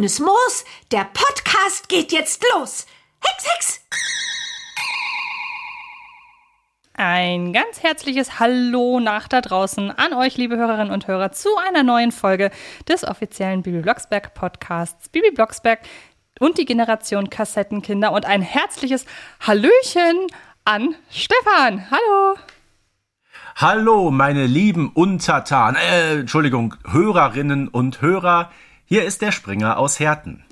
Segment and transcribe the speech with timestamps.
[0.00, 2.86] Grünes Moos, der Podcast geht jetzt los.
[3.22, 3.80] Hex, Hex!
[6.94, 11.82] Ein ganz herzliches Hallo nach da draußen an euch, liebe Hörerinnen und Hörer, zu einer
[11.82, 12.50] neuen Folge
[12.88, 15.10] des offiziellen Bibi Blocksberg Podcasts.
[15.10, 15.80] Bibi Blocksberg
[16.38, 19.04] und die Generation Kassettenkinder und ein herzliches
[19.46, 20.28] Hallöchen
[20.64, 21.90] an Stefan.
[21.90, 22.38] Hallo!
[23.56, 28.50] Hallo, meine lieben Untertan, äh, Entschuldigung, Hörerinnen und Hörer.
[28.92, 30.42] Hier ist der Springer aus Herten.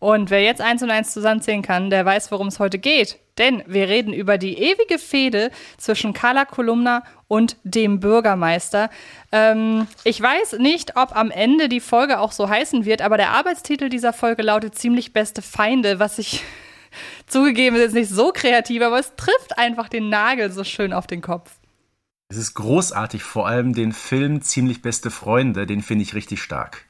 [0.00, 3.20] Und wer jetzt eins und eins zusammenzählen kann, der weiß, worum es heute geht.
[3.38, 8.90] Denn wir reden über die ewige Fehde zwischen Carla Kolumna und dem Bürgermeister.
[9.30, 13.30] Ähm, ich weiß nicht, ob am Ende die Folge auch so heißen wird, aber der
[13.30, 16.42] Arbeitstitel dieser Folge lautet ziemlich beste Feinde, was ich
[17.28, 21.06] zugegeben ist jetzt nicht so kreativ, aber es trifft einfach den Nagel so schön auf
[21.06, 21.52] den Kopf.
[22.28, 26.86] Es ist großartig, vor allem den Film Ziemlich beste Freunde, den finde ich richtig stark.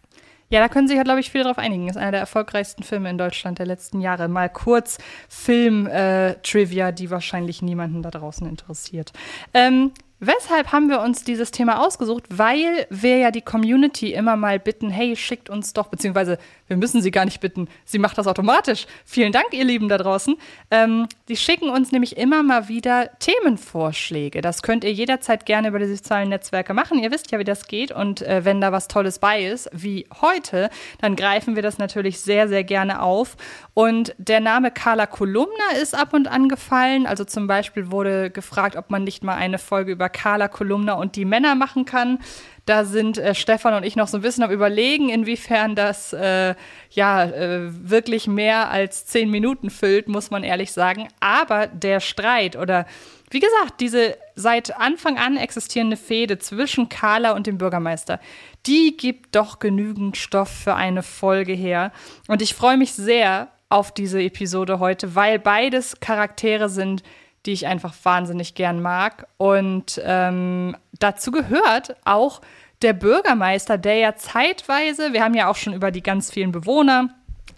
[0.50, 1.89] Ja, da können sich ja, glaube ich, viele drauf einigen.
[1.89, 4.28] Ist einer der erfolgreichsten Filme in Deutschland der letzten Jahre.
[4.28, 9.12] Mal kurz Film-Trivia, äh, die wahrscheinlich niemanden da draußen interessiert.
[9.53, 12.25] Ähm, Weshalb haben wir uns dieses Thema ausgesucht?
[12.31, 17.03] Weil wir ja die Community immer mal bitten, hey, schickt uns doch, beziehungsweise wir müssen
[17.03, 18.87] sie gar nicht bitten, sie macht das automatisch.
[19.05, 20.37] Vielen Dank, ihr Lieben da draußen.
[20.70, 24.41] Ähm, die schicken uns nämlich immer mal wieder Themenvorschläge.
[24.41, 26.98] Das könnt ihr jederzeit gerne über die sozialen Netzwerke machen.
[26.98, 27.92] Ihr wisst ja, wie das geht.
[27.92, 30.70] Und äh, wenn da was Tolles bei ist, wie heute,
[31.01, 33.37] dann greifen wir das natürlich sehr, sehr gerne auf.
[33.75, 37.07] Und der Name Carla Kolumna ist ab und an gefallen.
[37.07, 41.16] Also zum Beispiel wurde gefragt, ob man nicht mal eine Folge über Carla Kolumna und
[41.16, 42.19] die Männer machen kann.
[42.66, 46.55] Da sind äh, Stefan und ich noch so ein bisschen am Überlegen, inwiefern das äh,
[46.91, 51.08] ja äh, wirklich mehr als zehn Minuten füllt, muss man ehrlich sagen.
[51.20, 52.86] Aber der Streit oder
[53.30, 58.20] wie gesagt, diese seit Anfang an existierende Fehde zwischen Carla und dem Bürgermeister,
[58.64, 61.92] die gibt doch genügend Stoff für eine Folge her.
[62.29, 67.02] Und ich freue mich sehr auf diese Episode heute, weil beides Charaktere sind,
[67.46, 69.27] die ich einfach wahnsinnig gern mag.
[69.36, 72.40] Und ähm, dazu gehört auch
[72.82, 77.10] der Bürgermeister, der ja zeitweise, wir haben ja auch schon über die ganz vielen Bewohner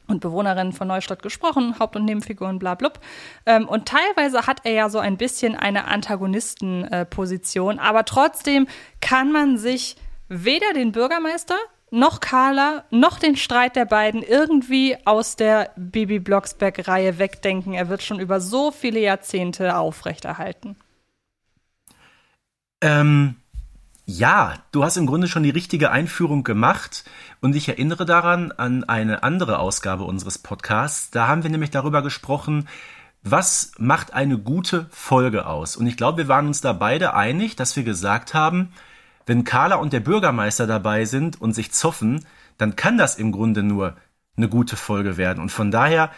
[0.08, 3.00] und Bewohnerinnen von Neustadt gesprochen, Haupt- und Nebenfiguren, bla blub.
[3.44, 8.68] Ähm, und teilweise hat er ja so ein bisschen eine Antagonistenposition, äh, aber trotzdem
[9.00, 9.96] kann man sich
[10.28, 11.56] weder den Bürgermeister
[11.90, 17.74] noch Carla, noch den Streit der beiden irgendwie aus der Bibi Blocksberg-Reihe wegdenken.
[17.74, 20.76] Er wird schon über so viele Jahrzehnte aufrechterhalten.
[22.80, 23.36] Ähm,
[24.04, 27.04] ja, du hast im Grunde schon die richtige Einführung gemacht
[27.40, 31.10] und ich erinnere daran an eine andere Ausgabe unseres Podcasts.
[31.10, 32.68] Da haben wir nämlich darüber gesprochen,
[33.22, 35.76] was macht eine gute Folge aus?
[35.76, 38.72] Und ich glaube, wir waren uns da beide einig, dass wir gesagt haben,
[39.26, 42.24] wenn Carla und der Bürgermeister dabei sind und sich zoffen,
[42.58, 43.96] dann kann das im Grunde nur
[44.36, 45.40] eine gute Folge werden.
[45.40, 46.10] Und von daher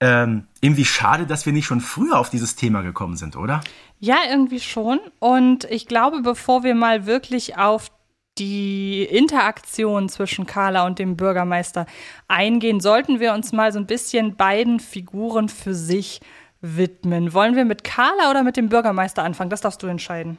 [0.00, 3.60] ähm, irgendwie schade, dass wir nicht schon früher auf dieses Thema gekommen sind, oder?
[4.00, 5.00] Ja, irgendwie schon.
[5.18, 7.90] Und ich glaube, bevor wir mal wirklich auf
[8.38, 11.86] die Interaktion zwischen Carla und dem Bürgermeister
[12.26, 16.20] eingehen, sollten wir uns mal so ein bisschen beiden Figuren für sich
[16.60, 17.32] widmen.
[17.32, 19.50] Wollen wir mit Carla oder mit dem Bürgermeister anfangen?
[19.50, 20.38] Das darfst du entscheiden.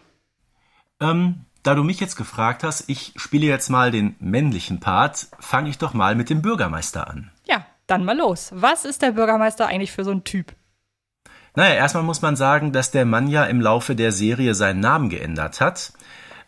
[1.00, 5.70] Ähm, da du mich jetzt gefragt hast, ich spiele jetzt mal den männlichen Part, fange
[5.70, 7.32] ich doch mal mit dem Bürgermeister an.
[7.48, 8.52] Ja, dann mal los.
[8.54, 10.54] Was ist der Bürgermeister eigentlich für so ein Typ?
[11.56, 15.10] Naja, erstmal muss man sagen, dass der Mann ja im Laufe der Serie seinen Namen
[15.10, 15.94] geändert hat.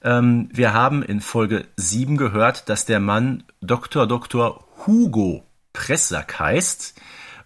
[0.03, 4.05] Ähm, wir haben in Folge 7 gehört, dass der Mann Dr.
[4.05, 4.67] Dr.
[4.85, 7.01] Hugo Pressack heißt.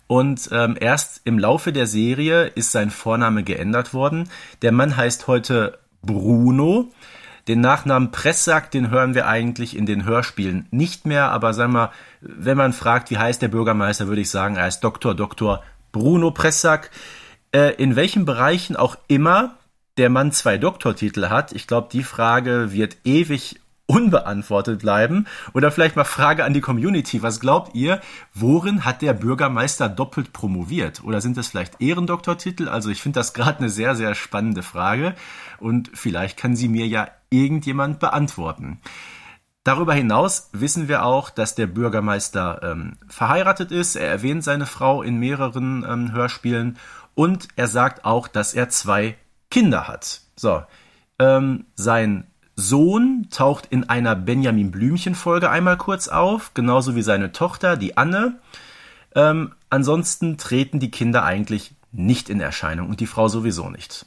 [0.07, 4.29] Und ähm, erst im Laufe der Serie ist sein Vorname geändert worden.
[4.61, 6.91] Der Mann heißt heute Bruno.
[7.47, 11.91] Den Nachnamen Pressack, den hören wir eigentlich in den Hörspielen nicht mehr, aber sagen wir,
[12.21, 15.15] wenn man fragt, wie heißt der Bürgermeister, würde ich sagen, er ist Dr.
[15.15, 15.63] Dr.
[15.91, 16.91] Bruno Pressack.
[17.51, 19.55] Äh, in welchen Bereichen auch immer
[19.97, 25.27] der Mann zwei Doktortitel hat, ich glaube, die Frage wird ewig unbeantwortet bleiben.
[25.53, 27.21] Oder vielleicht mal Frage an die Community.
[27.23, 28.01] Was glaubt ihr,
[28.33, 31.03] worin hat der Bürgermeister doppelt promoviert?
[31.03, 32.69] Oder sind das vielleicht Ehrendoktortitel?
[32.69, 35.15] Also ich finde das gerade eine sehr, sehr spannende Frage.
[35.59, 38.79] Und vielleicht kann sie mir ja irgendjemand beantworten.
[39.63, 43.95] Darüber hinaus wissen wir auch, dass der Bürgermeister ähm, verheiratet ist.
[43.95, 46.79] Er erwähnt seine Frau in mehreren ähm, Hörspielen
[47.13, 49.17] und er sagt auch, dass er zwei
[49.51, 50.21] Kinder hat.
[50.35, 50.63] So,
[51.19, 57.31] ähm, sein Sohn taucht in einer Benjamin Blümchen Folge einmal kurz auf, genauso wie seine
[57.31, 58.39] Tochter, die Anne.
[59.15, 64.05] Ähm, ansonsten treten die Kinder eigentlich nicht in Erscheinung und die Frau sowieso nicht.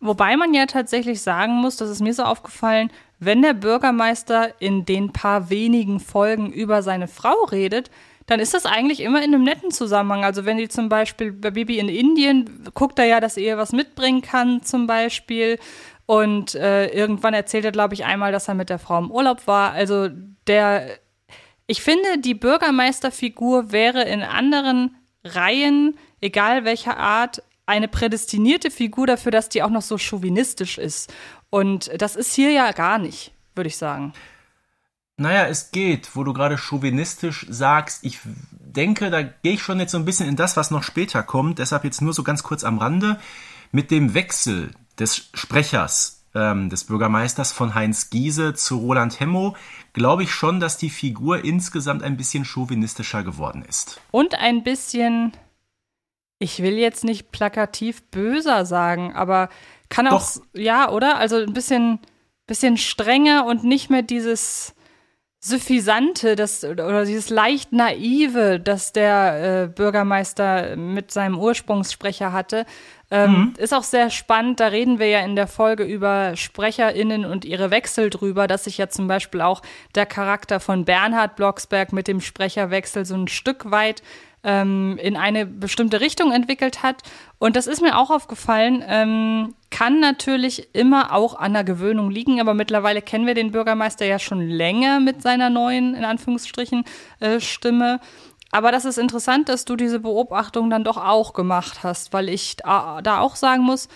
[0.00, 4.84] Wobei man ja tatsächlich sagen muss, das ist mir so aufgefallen, wenn der Bürgermeister in
[4.84, 7.90] den paar wenigen Folgen über seine Frau redet,
[8.26, 10.24] dann ist das eigentlich immer in einem netten Zusammenhang.
[10.24, 13.72] Also wenn die zum Beispiel bei Bibi in Indien guckt er ja, dass er was
[13.72, 15.58] mitbringen kann, zum Beispiel.
[16.06, 19.46] Und äh, irgendwann erzählt er, glaube ich, einmal, dass er mit der Frau im Urlaub
[19.46, 19.72] war.
[19.72, 20.08] Also
[20.46, 20.98] der,
[21.66, 29.32] ich finde, die Bürgermeisterfigur wäre in anderen Reihen, egal welcher Art, eine prädestinierte Figur dafür,
[29.32, 31.12] dass die auch noch so chauvinistisch ist.
[31.48, 34.12] Und das ist hier ja gar nicht, würde ich sagen.
[35.16, 38.04] Naja, es geht, wo du gerade chauvinistisch sagst.
[38.04, 38.18] Ich
[38.50, 41.60] denke, da gehe ich schon jetzt so ein bisschen in das, was noch später kommt.
[41.60, 43.18] Deshalb jetzt nur so ganz kurz am Rande.
[43.70, 49.56] Mit dem Wechsel des Sprechers ähm, des Bürgermeisters von Heinz Giese zu Roland Hemmo
[49.92, 54.00] glaube ich schon, dass die Figur insgesamt ein bisschen chauvinistischer geworden ist.
[54.10, 55.32] Und ein bisschen,
[56.38, 59.48] ich will jetzt nicht plakativ böser sagen, aber
[59.88, 60.42] kann auch, Doch.
[60.54, 61.18] ja, oder?
[61.18, 62.00] Also ein bisschen,
[62.46, 64.73] bisschen strenger und nicht mehr dieses
[65.46, 72.64] Suffisante, das oder dieses leicht naive, das der äh, Bürgermeister mit seinem Ursprungssprecher hatte,
[73.10, 73.54] ähm, mhm.
[73.58, 74.58] ist auch sehr spannend.
[74.60, 78.78] Da reden wir ja in der Folge über SprecherInnen und ihre Wechsel drüber, dass sich
[78.78, 79.60] ja zum Beispiel auch
[79.94, 84.02] der Charakter von Bernhard Blocksberg mit dem Sprecherwechsel so ein Stück weit
[84.44, 87.02] ähm, in eine bestimmte Richtung entwickelt hat.
[87.38, 92.40] Und das ist mir auch aufgefallen, ähm, kann natürlich immer auch an der Gewöhnung liegen,
[92.40, 96.84] aber mittlerweile kennen wir den Bürgermeister ja schon länger mit seiner neuen, in Anführungsstrichen,
[97.18, 97.98] äh, Stimme.
[98.52, 102.54] Aber das ist interessant, dass du diese Beobachtung dann doch auch gemacht hast, weil ich
[102.58, 103.88] da, da auch sagen muss,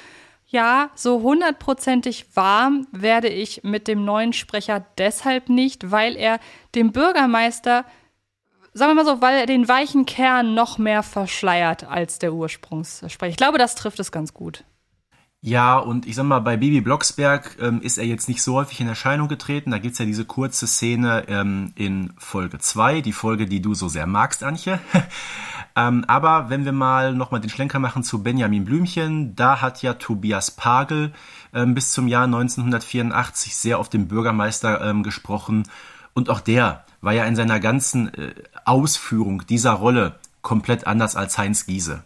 [0.48, 6.40] ja, so hundertprozentig warm werde ich mit dem neuen Sprecher deshalb nicht, weil er
[6.74, 7.84] dem Bürgermeister
[8.72, 13.30] sagen wir mal so, weil er den weichen Kern noch mehr verschleiert als der Ursprungssprecher.
[13.30, 14.64] Ich glaube, das trifft es ganz gut.
[15.40, 18.80] Ja, und ich sag mal, bei Baby Blocksberg ähm, ist er jetzt nicht so häufig
[18.80, 19.70] in Erscheinung getreten.
[19.70, 23.86] Da gibt's ja diese kurze Szene ähm, in Folge 2, die Folge, die du so
[23.86, 24.80] sehr magst, Antje.
[25.76, 29.94] ähm, aber wenn wir mal nochmal den Schlenker machen zu Benjamin Blümchen, da hat ja
[29.94, 31.12] Tobias Pagel
[31.54, 35.68] ähm, bis zum Jahr 1984 sehr auf den Bürgermeister ähm, gesprochen.
[36.14, 38.34] Und auch der war ja in seiner ganzen äh,
[38.64, 42.02] Ausführung dieser Rolle komplett anders als Heinz Giese.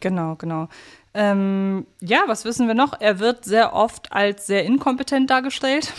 [0.00, 0.68] Genau, genau.
[1.14, 3.00] Ähm, ja, was wissen wir noch?
[3.00, 5.92] Er wird sehr oft als sehr inkompetent dargestellt,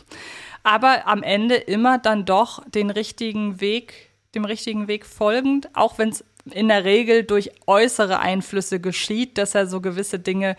[0.62, 6.08] aber am Ende immer dann doch den richtigen Weg, dem richtigen Weg folgend, auch wenn
[6.10, 10.56] es in der Regel durch äußere Einflüsse geschieht, dass er so gewisse Dinge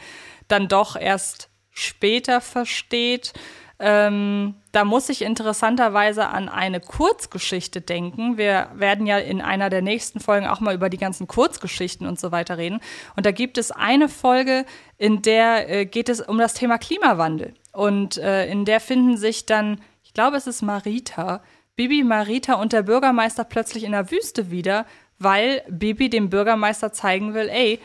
[0.48, 3.34] dann doch erst später versteht.
[3.80, 8.38] Ähm, da muss ich interessanterweise an eine Kurzgeschichte denken.
[8.38, 12.20] Wir werden ja in einer der nächsten Folgen auch mal über die ganzen Kurzgeschichten und
[12.20, 12.80] so weiter reden.
[13.16, 14.66] Und da gibt es eine Folge,
[14.98, 17.54] in der äh, geht es um das Thema Klimawandel.
[17.72, 21.44] Und äh, in der finden sich dann, ich glaube, es ist Marita,
[21.76, 24.88] Bibi, Marita und der Bürgermeister plötzlich in der Wüste wieder,
[25.20, 27.80] weil Bibi dem Bürgermeister zeigen will, ey,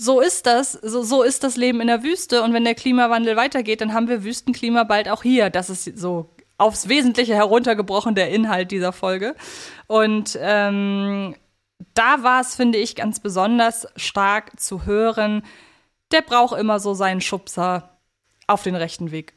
[0.00, 2.42] so ist das, so, so ist das Leben in der Wüste.
[2.42, 5.50] Und wenn der Klimawandel weitergeht, dann haben wir Wüstenklima bald auch hier.
[5.50, 9.34] Das ist so aufs Wesentliche heruntergebrochen der Inhalt dieser Folge.
[9.88, 11.34] Und ähm,
[11.94, 15.42] da war es, finde ich, ganz besonders stark zu hören.
[16.12, 17.98] Der braucht immer so seinen Schubser
[18.46, 19.34] auf den rechten Weg.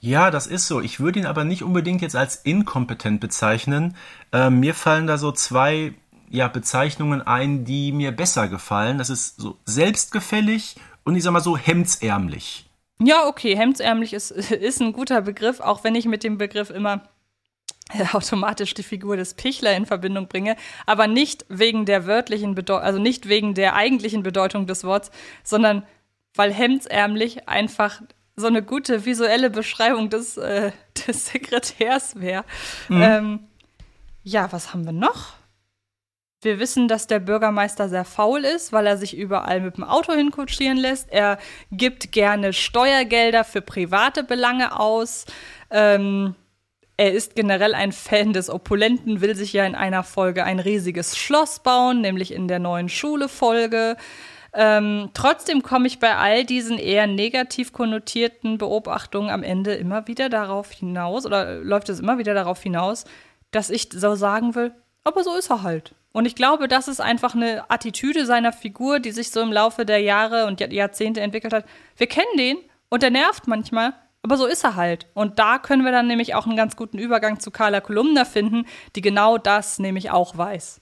[0.00, 0.80] Ja, das ist so.
[0.80, 3.96] Ich würde ihn aber nicht unbedingt jetzt als inkompetent bezeichnen.
[4.32, 5.94] Ähm, mir fallen da so zwei
[6.30, 8.98] ja, Bezeichnungen ein, die mir besser gefallen.
[8.98, 12.68] Das ist so selbstgefällig und ich sag mal so hemdsärmlich.
[13.00, 17.08] Ja, okay, hemdsärmlich ist, ist ein guter Begriff, auch wenn ich mit dem Begriff immer
[17.90, 20.56] äh, automatisch die Figur des Pichler in Verbindung bringe,
[20.86, 25.10] aber nicht wegen der wörtlichen Bedeutung, also nicht wegen der eigentlichen Bedeutung des Wortes,
[25.42, 25.84] sondern
[26.34, 28.02] weil hemdsärmlich einfach
[28.36, 30.72] so eine gute visuelle Beschreibung des, äh,
[31.06, 32.44] des Sekretärs wäre.
[32.88, 33.02] Mhm.
[33.02, 33.40] Ähm,
[34.22, 35.37] ja, was haben wir noch?
[36.40, 40.12] Wir wissen, dass der Bürgermeister sehr faul ist, weil er sich überall mit dem Auto
[40.12, 41.10] hinkutschieren lässt.
[41.10, 41.38] Er
[41.72, 45.26] gibt gerne Steuergelder für private Belange aus.
[45.70, 46.36] Ähm,
[46.96, 51.16] er ist generell ein Fan des Opulenten, will sich ja in einer Folge ein riesiges
[51.16, 53.96] Schloss bauen, nämlich in der neuen Schule-Folge.
[54.52, 60.28] Ähm, trotzdem komme ich bei all diesen eher negativ konnotierten Beobachtungen am Ende immer wieder
[60.28, 63.04] darauf hinaus, oder läuft es immer wieder darauf hinaus,
[63.50, 64.72] dass ich so sagen will,
[65.04, 65.94] aber so ist er halt.
[66.18, 69.86] Und ich glaube, das ist einfach eine Attitüde seiner Figur, die sich so im Laufe
[69.86, 71.64] der Jahre und Jahrzehnte entwickelt hat.
[71.96, 72.56] Wir kennen den
[72.88, 75.06] und der nervt manchmal, aber so ist er halt.
[75.14, 78.66] Und da können wir dann nämlich auch einen ganz guten Übergang zu Carla Kolumna finden,
[78.96, 80.80] die genau das nämlich auch weiß.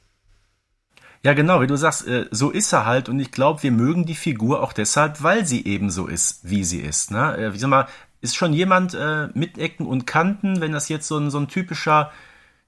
[1.22, 4.06] Ja, genau, wie du sagst, äh, so ist er halt und ich glaube, wir mögen
[4.06, 7.10] die Figur auch deshalb, weil sie eben so ist, wie sie ist.
[7.10, 7.36] Ne?
[7.36, 7.88] Äh, wie sag mal,
[8.22, 11.48] ist schon jemand äh, mit Ecken und Kanten, wenn das jetzt so ein, so ein
[11.48, 12.10] typischer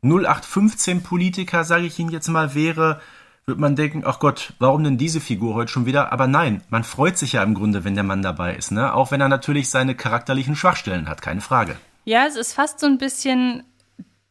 [0.02, 3.00] 0815-Politiker, sage ich Ihnen jetzt mal, wäre,
[3.46, 6.12] wird man denken, ach Gott, warum denn diese Figur heute schon wieder?
[6.12, 8.94] Aber nein, man freut sich ja im Grunde, wenn der Mann dabei ist, ne?
[8.94, 11.76] Auch wenn er natürlich seine charakterlichen Schwachstellen hat, keine Frage.
[12.04, 13.64] Ja, es ist fast so ein bisschen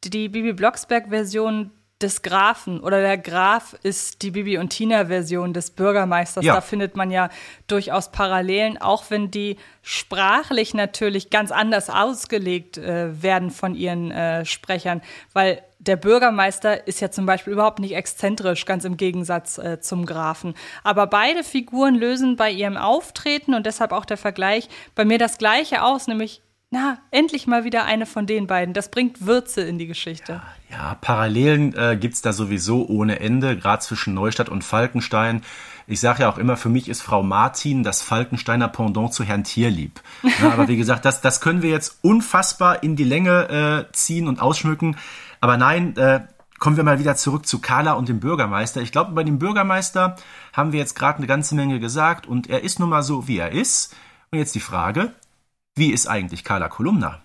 [0.04, 1.72] die Bibi Blocksberg-Version
[2.02, 6.46] des Grafen oder der Graf ist die Bibi und Tina-Version des Bürgermeisters.
[6.46, 6.56] Ja.
[6.56, 7.30] Da findet man ja
[7.66, 14.46] durchaus Parallelen, auch wenn die sprachlich natürlich ganz anders ausgelegt äh, werden von ihren äh,
[14.46, 15.02] Sprechern,
[15.34, 20.06] weil der Bürgermeister ist ja zum Beispiel überhaupt nicht exzentrisch, ganz im Gegensatz äh, zum
[20.06, 20.54] Grafen.
[20.84, 25.38] Aber beide Figuren lösen bei ihrem Auftreten und deshalb auch der Vergleich bei mir das
[25.38, 28.74] Gleiche aus, nämlich na, endlich mal wieder eine von den beiden.
[28.74, 30.42] Das bringt Würze in die Geschichte.
[30.70, 35.44] Ja, ja Parallelen äh, gibt da sowieso ohne Ende, gerade zwischen Neustadt und Falkenstein.
[35.88, 39.46] Ich sage ja auch immer, für mich ist Frau Martin das Falkensteiner Pendant zu Herrn
[39.46, 40.02] Tierlieb.
[40.42, 44.28] Ja, aber wie gesagt, das, das können wir jetzt unfassbar in die Länge äh, ziehen
[44.28, 44.98] und ausschmücken.
[45.40, 46.20] Aber nein, äh,
[46.60, 48.82] kommen wir mal wieder zurück zu Carla und dem Bürgermeister.
[48.82, 50.18] Ich glaube, bei dem Bürgermeister
[50.52, 53.38] haben wir jetzt gerade eine ganze Menge gesagt und er ist nun mal so, wie
[53.38, 53.96] er ist.
[54.32, 55.14] Und jetzt die Frage,
[55.78, 57.22] wie ist eigentlich Carla Kolumna?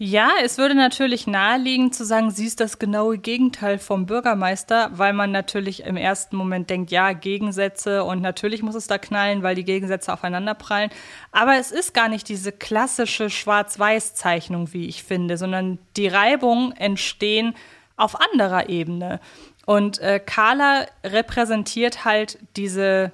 [0.00, 5.12] Ja, es würde natürlich naheliegen zu sagen, sie ist das genaue Gegenteil vom Bürgermeister, weil
[5.12, 9.56] man natürlich im ersten Moment denkt, ja, Gegensätze und natürlich muss es da knallen, weil
[9.56, 10.90] die Gegensätze aufeinander prallen.
[11.32, 17.56] Aber es ist gar nicht diese klassische Schwarz-Weiß-Zeichnung, wie ich finde, sondern die Reibungen entstehen
[17.96, 19.18] auf anderer Ebene.
[19.66, 23.10] Und äh, Carla repräsentiert halt diese,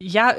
[0.00, 0.34] ja,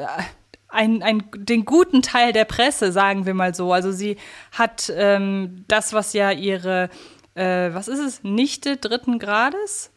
[0.75, 3.73] ein, ein, den guten Teil der Presse, sagen wir mal so.
[3.73, 4.17] Also sie
[4.51, 6.89] hat ähm, das, was ja ihre,
[7.33, 9.91] äh, was ist es, Nichte dritten Grades?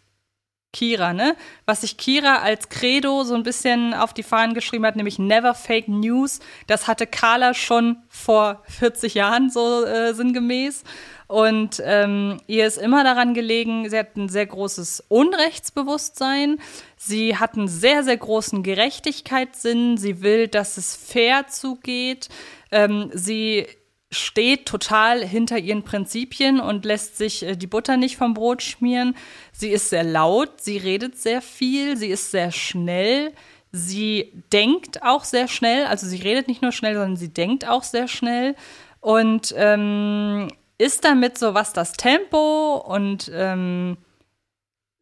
[0.72, 1.34] Kira, ne?
[1.64, 5.54] Was sich Kira als Credo so ein bisschen auf die Fahnen geschrieben hat, nämlich Never
[5.54, 6.40] Fake News.
[6.66, 10.84] Das hatte Carla schon vor 40 Jahren so äh, sinngemäß.
[11.26, 16.58] Und ähm, ihr ist immer daran gelegen, sie hat ein sehr großes Unrechtsbewusstsein.
[16.98, 19.96] Sie hat einen sehr, sehr großen Gerechtigkeitssinn.
[19.96, 22.28] Sie will, dass es fair zugeht.
[22.70, 23.66] Ähm, sie
[24.10, 29.14] steht total hinter ihren Prinzipien und lässt sich äh, die Butter nicht vom Brot schmieren.
[29.52, 33.32] Sie ist sehr laut, sie redet sehr viel, sie ist sehr schnell.
[33.70, 37.82] Sie denkt auch sehr schnell, also sie redet nicht nur schnell, sondern sie denkt auch
[37.82, 38.54] sehr schnell.
[39.00, 43.98] Und ähm, ist damit so, was das Tempo und ähm,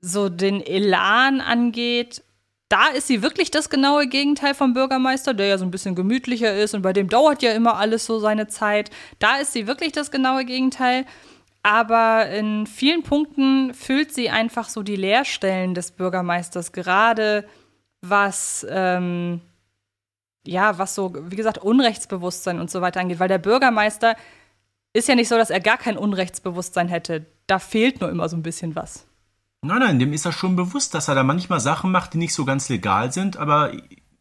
[0.06, 2.22] so den Elan angeht,
[2.68, 6.54] da ist sie wirklich das genaue Gegenteil vom Bürgermeister, der ja so ein bisschen gemütlicher
[6.54, 8.90] ist und bei dem dauert ja immer alles so seine Zeit.
[9.18, 11.04] Da ist sie wirklich das genaue Gegenteil.
[11.62, 17.44] Aber in vielen Punkten füllt sie einfach so die Leerstellen des Bürgermeisters, gerade
[18.02, 19.40] was, ähm,
[20.46, 24.14] ja, was so, wie gesagt, Unrechtsbewusstsein und so weiter angeht, weil der Bürgermeister
[24.92, 27.26] ist ja nicht so, dass er gar kein Unrechtsbewusstsein hätte.
[27.48, 29.06] Da fehlt nur immer so ein bisschen was.
[29.66, 32.34] Nein, nein, dem ist er schon bewusst, dass er da manchmal Sachen macht, die nicht
[32.34, 33.72] so ganz legal sind, aber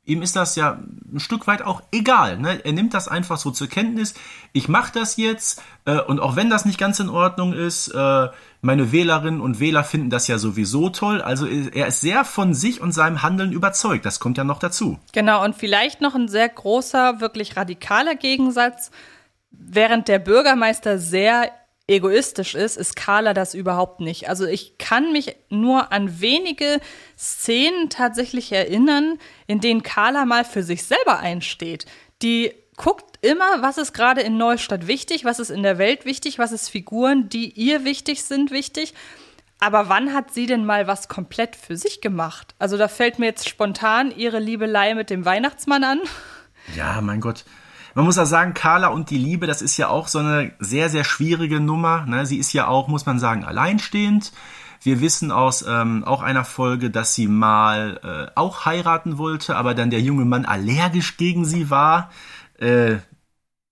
[0.05, 0.79] ihm ist das ja
[1.11, 2.37] ein Stück weit auch egal.
[2.37, 2.63] Ne?
[2.63, 4.13] Er nimmt das einfach so zur Kenntnis.
[4.53, 8.27] Ich mache das jetzt äh, und auch wenn das nicht ganz in Ordnung ist, äh,
[8.61, 11.21] meine Wählerinnen und Wähler finden das ja sowieso toll.
[11.21, 14.05] Also er ist sehr von sich und seinem Handeln überzeugt.
[14.05, 14.99] Das kommt ja noch dazu.
[15.11, 18.91] Genau, und vielleicht noch ein sehr großer, wirklich radikaler Gegensatz
[19.51, 21.51] während der Bürgermeister sehr
[21.87, 24.27] egoistisch ist, ist Carla das überhaupt nicht.
[24.27, 26.79] Also ich kann mich nur an wenige
[27.17, 31.85] Szenen tatsächlich erinnern, in denen Carla mal für sich selber einsteht.
[32.21, 36.39] Die guckt immer, was ist gerade in Neustadt wichtig, was ist in der Welt wichtig,
[36.39, 38.93] was ist Figuren, die ihr wichtig sind, wichtig.
[39.59, 42.55] Aber wann hat sie denn mal was komplett für sich gemacht?
[42.59, 46.01] Also da fällt mir jetzt spontan ihre Liebelei mit dem Weihnachtsmann an.
[46.75, 47.45] Ja, mein Gott.
[47.95, 50.89] Man muss ja sagen, Carla und die Liebe, das ist ja auch so eine sehr,
[50.89, 52.05] sehr schwierige Nummer.
[52.05, 52.25] Ne?
[52.25, 54.33] Sie ist ja auch, muss man sagen, alleinstehend.
[54.81, 59.73] Wir wissen aus ähm, auch einer Folge, dass sie mal äh, auch heiraten wollte, aber
[59.73, 62.11] dann der junge Mann allergisch gegen sie war.
[62.59, 62.97] Äh,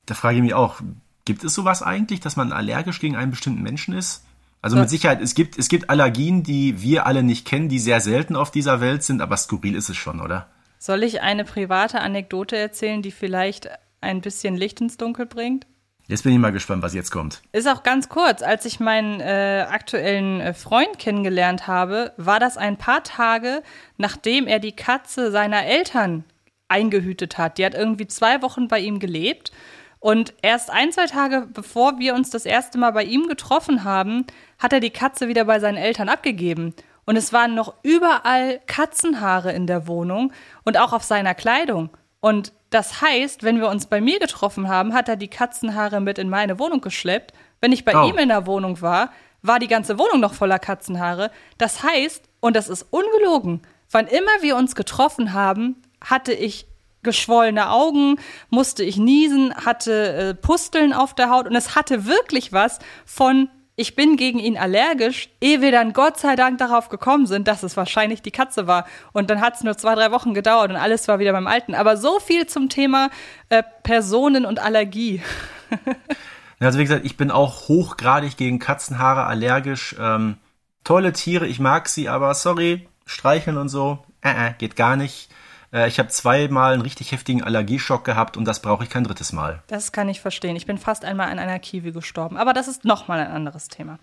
[0.06, 0.80] da frage ich mich auch,
[1.26, 4.24] gibt es sowas eigentlich, dass man allergisch gegen einen bestimmten Menschen ist?
[4.62, 8.00] Also mit Sicherheit, es gibt, es gibt Allergien, die wir alle nicht kennen, die sehr
[8.00, 10.48] selten auf dieser Welt sind, aber skurril ist es schon, oder?
[10.80, 13.70] Soll ich eine private Anekdote erzählen, die vielleicht
[14.04, 15.66] ein bisschen Licht ins Dunkel bringt.
[16.08, 17.42] Jetzt bin ich mal gespannt, was jetzt kommt.
[17.54, 18.42] Ist auch ganz kurz.
[18.42, 23.64] Als ich meinen äh, aktuellen äh, Freund kennengelernt habe, war das ein paar Tage,
[23.98, 26.26] nachdem er die Katze seiner Eltern
[26.68, 27.58] eingehütet hat.
[27.58, 29.52] Die hat irgendwie zwei Wochen bei ihm gelebt.
[30.00, 34.26] Und erst ein, zwei Tage bevor wir uns das erste Mal bei ihm getroffen haben,
[34.60, 36.74] hat er die Katze wieder bei seinen Eltern abgegeben.
[37.06, 40.34] Und es waren noch überall Katzenhaare in der Wohnung
[40.66, 41.90] und auch auf seiner Kleidung.
[42.20, 46.18] Und das heißt, wenn wir uns bei mir getroffen haben, hat er die Katzenhaare mit
[46.18, 47.32] in meine Wohnung geschleppt.
[47.62, 48.08] Wenn ich bei oh.
[48.08, 49.12] ihm in der Wohnung war,
[49.44, 51.30] war die ganze Wohnung noch voller Katzenhaare.
[51.60, 53.62] Das heißt, und das ist ungelogen,
[53.92, 56.66] wann immer wir uns getroffen haben, hatte ich
[57.04, 58.18] geschwollene Augen,
[58.50, 63.50] musste ich niesen, hatte äh, Pusteln auf der Haut und es hatte wirklich was von
[63.76, 67.64] ich bin gegen ihn allergisch, ehe wir dann Gott sei Dank darauf gekommen sind, dass
[67.64, 68.86] es wahrscheinlich die Katze war.
[69.14, 71.74] Und dann hat es nur zwei, drei Wochen gedauert und alles war wieder beim Alten.
[71.74, 73.10] Aber so viel zum Thema
[73.50, 75.24] äh, Personen und Allergie.
[76.60, 79.96] also wie gesagt, ich bin auch hochgradig gegen Katzenhaare allergisch.
[80.00, 80.38] Ähm,
[80.84, 85.30] tolle Tiere, ich mag sie, aber sorry, streicheln und so, äh, äh, geht gar nicht.
[85.74, 89.34] Äh, ich habe zweimal einen richtig heftigen Allergieschock gehabt und das brauche ich kein drittes
[89.34, 89.62] Mal.
[89.68, 90.56] Das kann ich verstehen.
[90.56, 92.38] Ich bin fast einmal an einer Kiwi gestorben.
[92.38, 93.98] Aber das ist nochmal ein anderes Thema.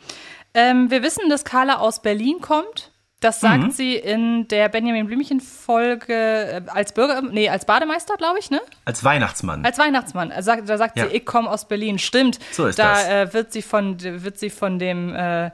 [0.52, 2.90] Ähm, wir wissen, dass Carla aus Berlin kommt.
[3.20, 3.70] Das sagt mhm.
[3.70, 8.62] sie in der Benjamin Blümchen-Folge äh, als Bürger, nee, als Bademeister, glaube ich, ne?
[8.86, 9.62] Als Weihnachtsmann.
[9.62, 10.30] Als Weihnachtsmann.
[10.30, 11.06] Da sagt, da sagt ja.
[11.06, 11.98] sie, ich komme aus Berlin.
[11.98, 12.38] Stimmt.
[12.50, 13.06] So ist da, das.
[13.06, 15.50] Da äh, wird sie von, wird sie von dem äh,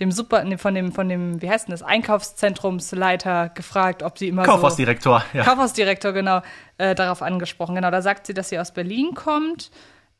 [0.00, 4.44] dem Super, von dem, von dem, wie heißt denn das, Einkaufszentrumsleiter gefragt, ob sie immer
[4.44, 5.44] Kaufhausdirektor, so, ja.
[5.44, 6.42] Kaufhausdirektor, genau,
[6.78, 7.74] äh, darauf angesprochen.
[7.74, 9.70] Genau, da sagt sie, dass sie aus Berlin kommt.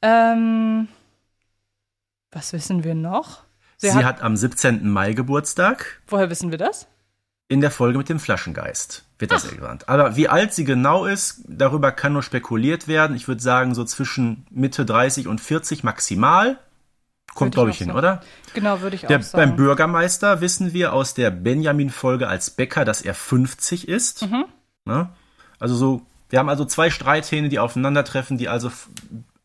[0.03, 0.89] Ähm,
[2.33, 3.45] was wissen wir noch?
[3.77, 4.89] Sie, sie hat, hat, am 17.
[4.89, 6.01] Mai Geburtstag.
[6.07, 6.87] Woher wissen wir das?
[7.49, 9.89] In der Folge mit dem Flaschengeist wird das erwähnt.
[9.89, 13.15] Aber wie alt sie genau ist, darüber kann nur spekuliert werden.
[13.15, 16.59] Ich würde sagen, so zwischen Mitte 30 und 40 maximal.
[17.37, 17.99] Kommt, glaube ich, hin, sagen.
[17.99, 18.21] oder?
[18.55, 19.51] Genau, würde ich der, auch sagen.
[19.51, 24.23] Beim Bürgermeister wissen wir aus der Benjamin-Folge als Bäcker, dass er 50 ist.
[24.23, 24.47] Mhm.
[24.85, 25.11] Ne?
[25.59, 28.71] Also so, wir haben also zwei Streithähne, die aufeinandertreffen, die also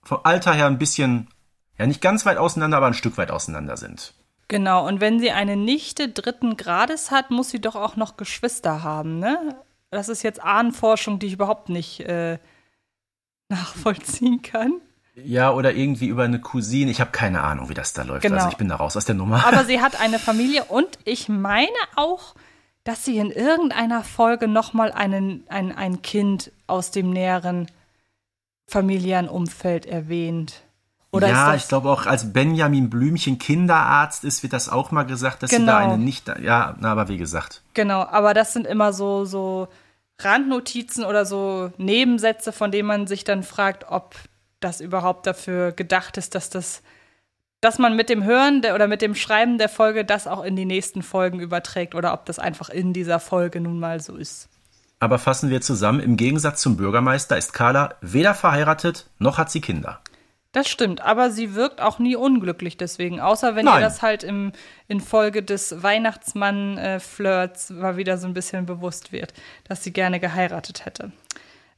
[0.04, 1.28] vom Alter her ein bisschen,
[1.78, 4.14] ja nicht ganz weit auseinander, aber ein Stück weit auseinander sind.
[4.48, 8.84] Genau, und wenn sie eine Nichte dritten Grades hat, muss sie doch auch noch Geschwister
[8.84, 9.56] haben, ne?
[9.92, 12.40] Das ist jetzt Ahnenforschung, die ich überhaupt nicht äh,
[13.50, 14.82] nachvollziehen kann.
[15.16, 16.90] Ja, oder irgendwie über eine Cousine.
[16.90, 18.22] Ich habe keine Ahnung, wie das da läuft.
[18.22, 18.38] Genau.
[18.38, 19.46] Also ich bin da raus aus der Nummer.
[19.46, 22.36] Aber sie hat eine Familie und ich meine auch,
[22.84, 27.68] dass sie in irgendeiner Folge nochmal einen, ein, ein Kind aus dem näheren
[28.68, 30.64] Familienumfeld erwähnt.
[31.12, 35.44] Oder ja, ich glaube auch, als Benjamin Blümchen Kinderarzt ist, wird das auch mal gesagt,
[35.44, 35.64] dass genau.
[35.64, 35.94] sie da genau.
[35.94, 36.32] eine nicht.
[36.42, 37.64] Ja, na, aber wie gesagt.
[37.74, 39.68] Genau, aber das sind immer so, so
[40.20, 44.16] Randnotizen oder so Nebensätze, von denen man sich dann fragt, ob
[44.64, 46.82] das überhaupt dafür gedacht ist, dass das,
[47.60, 50.56] dass man mit dem Hören der, oder mit dem Schreiben der Folge das auch in
[50.56, 54.50] die nächsten Folgen überträgt oder ob das einfach in dieser Folge nun mal so ist.
[55.00, 59.62] Aber fassen wir zusammen, im Gegensatz zum Bürgermeister ist Carla weder verheiratet noch hat sie
[59.62, 60.00] Kinder.
[60.52, 63.80] Das stimmt, aber sie wirkt auch nie unglücklich deswegen, außer wenn Nein.
[63.80, 64.52] ihr das halt im,
[64.90, 70.20] in Folge des Weihnachtsmann-Flirts äh, mal wieder so ein bisschen bewusst wird, dass sie gerne
[70.20, 71.14] geheiratet hätte.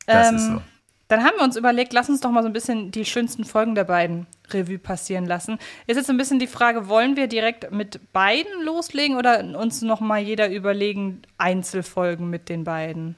[0.07, 0.61] Das ähm, ist so.
[1.07, 3.75] Dann haben wir uns überlegt, lass uns doch mal so ein bisschen die schönsten Folgen
[3.75, 5.59] der beiden Revue passieren lassen.
[5.85, 9.99] Ist jetzt ein bisschen die Frage, wollen wir direkt mit beiden loslegen oder uns noch
[9.99, 13.15] mal jeder überlegen, Einzelfolgen mit den beiden?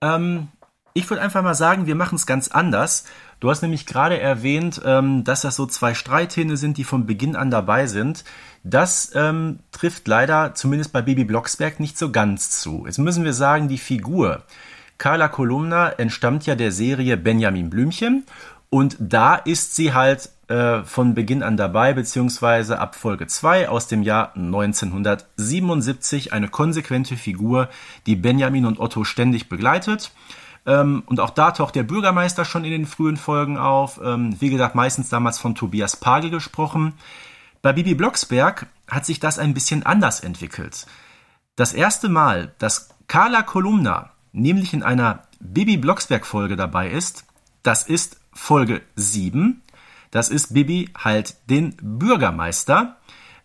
[0.00, 0.48] Ähm,
[0.94, 3.04] ich würde einfach mal sagen, wir machen es ganz anders.
[3.40, 7.36] Du hast nämlich gerade erwähnt, ähm, dass das so zwei Streithähne sind, die von Beginn
[7.36, 8.24] an dabei sind.
[8.64, 12.84] Das ähm, trifft leider zumindest bei Baby Blocksberg nicht so ganz zu.
[12.86, 14.42] Jetzt müssen wir sagen, die Figur
[14.98, 18.24] Carla Kolumna entstammt ja der Serie Benjamin Blümchen
[18.70, 23.86] und da ist sie halt äh, von Beginn an dabei, beziehungsweise ab Folge 2 aus
[23.86, 27.68] dem Jahr 1977 eine konsequente Figur,
[28.06, 30.10] die Benjamin und Otto ständig begleitet.
[30.66, 34.00] Ähm, und auch da taucht der Bürgermeister schon in den frühen Folgen auf.
[34.02, 36.94] Ähm, wie gesagt, meistens damals von Tobias Pagel gesprochen.
[37.62, 40.86] Bei Bibi Blocksberg hat sich das ein bisschen anders entwickelt.
[41.56, 47.24] Das erste Mal, dass Carla Kolumna nämlich in einer Bibi Blocksberg-Folge dabei ist.
[47.62, 49.62] Das ist Folge 7.
[50.10, 52.96] Das ist Bibi halt den Bürgermeister.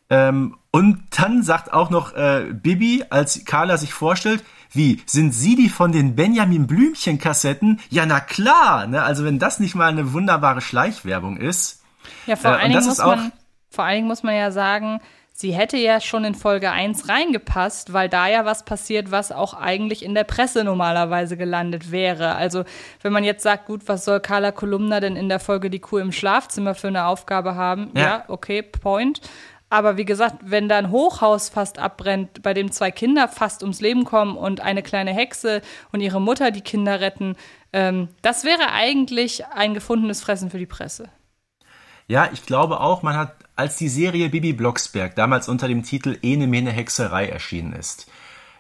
[0.10, 5.56] Ähm, und dann sagt auch noch äh, Bibi, als Carla sich vorstellt, wie, sind Sie
[5.56, 7.80] die von den Benjamin Blümchen-Kassetten?
[7.90, 9.04] Ja, na klar, ne?
[9.04, 11.84] Also wenn das nicht mal eine wunderbare Schleichwerbung ist.
[12.26, 13.32] Ja, vor, äh, allen, Dingen muss man,
[13.70, 15.00] vor allen Dingen muss man ja sagen,
[15.34, 19.54] sie hätte ja schon in Folge 1 reingepasst, weil da ja was passiert, was auch
[19.56, 22.36] eigentlich in der Presse normalerweise gelandet wäre.
[22.36, 22.64] Also,
[23.02, 25.98] wenn man jetzt sagt, gut, was soll Carla Kolumna denn in der Folge Die Kuh
[25.98, 27.92] im Schlafzimmer für eine Aufgabe haben?
[27.96, 29.22] Ja, ja okay, Point.
[29.74, 33.82] Aber wie gesagt, wenn da ein Hochhaus fast abbrennt, bei dem zwei Kinder fast ums
[33.82, 37.36] Leben kommen und eine kleine Hexe und ihre Mutter die Kinder retten,
[37.74, 41.10] ähm, das wäre eigentlich ein gefundenes Fressen für die Presse.
[42.08, 46.18] Ja, ich glaube auch, man hat als die Serie Bibi Blocksberg damals unter dem Titel
[46.22, 48.08] Ene Mene Hexerei erschienen ist,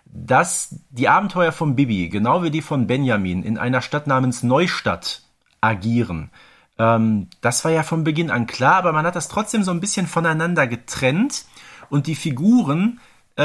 [0.05, 5.23] dass die Abenteuer von Bibi, genau wie die von Benjamin, in einer Stadt namens Neustadt
[5.61, 6.29] agieren,
[6.77, 9.79] ähm, das war ja von Beginn an klar, aber man hat das trotzdem so ein
[9.79, 11.45] bisschen voneinander getrennt
[11.89, 12.99] und die Figuren
[13.37, 13.43] äh,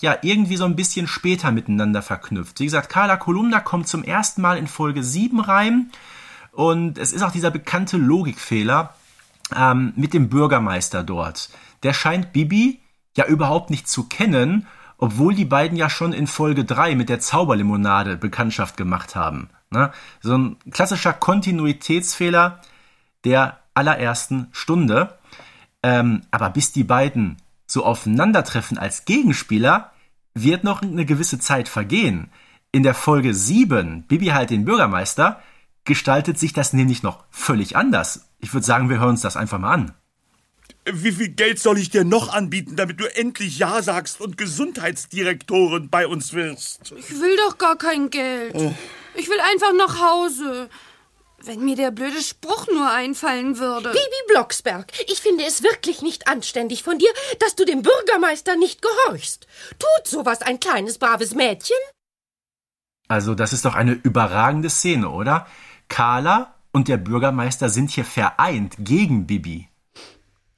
[0.00, 2.60] ja irgendwie so ein bisschen später miteinander verknüpft.
[2.60, 5.90] Wie gesagt, Carla Kolumna kommt zum ersten Mal in Folge 7 rein
[6.52, 8.94] und es ist auch dieser bekannte Logikfehler
[9.56, 11.50] ähm, mit dem Bürgermeister dort.
[11.82, 12.80] Der scheint Bibi
[13.16, 17.20] ja überhaupt nicht zu kennen, obwohl die beiden ja schon in Folge 3 mit der
[17.20, 19.48] Zauberlimonade Bekanntschaft gemacht haben.
[19.70, 19.92] Ne?
[20.20, 22.60] So ein klassischer Kontinuitätsfehler
[23.24, 25.18] der allerersten Stunde.
[25.82, 29.92] Ähm, aber bis die beiden so aufeinandertreffen als Gegenspieler,
[30.34, 32.30] wird noch eine gewisse Zeit vergehen.
[32.72, 35.40] In der Folge 7, Bibi halt den Bürgermeister,
[35.84, 38.27] gestaltet sich das nämlich noch völlig anders.
[38.40, 39.94] Ich würde sagen, wir hören uns das einfach mal an.
[40.90, 45.90] Wie viel Geld soll ich dir noch anbieten, damit du endlich Ja sagst und Gesundheitsdirektorin
[45.90, 46.92] bei uns wirst?
[46.96, 48.54] Ich will doch gar kein Geld.
[48.54, 48.72] Oh.
[49.14, 50.70] Ich will einfach nach Hause.
[51.42, 53.90] Wenn mir der blöde Spruch nur einfallen würde.
[53.90, 58.82] Bibi Blocksberg, ich finde es wirklich nicht anständig von dir, dass du dem Bürgermeister nicht
[58.82, 59.46] gehorchst.
[59.78, 61.76] Tut sowas ein kleines, braves Mädchen?
[63.08, 65.46] Also, das ist doch eine überragende Szene, oder?
[65.88, 69.68] Carla und der Bürgermeister sind hier vereint gegen Bibi.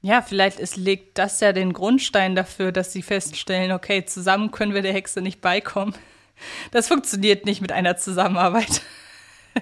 [0.01, 4.73] Ja, vielleicht ist, legt das ja den Grundstein dafür, dass sie feststellen, okay, zusammen können
[4.73, 5.93] wir der Hexe nicht beikommen.
[6.71, 8.81] Das funktioniert nicht mit einer Zusammenarbeit.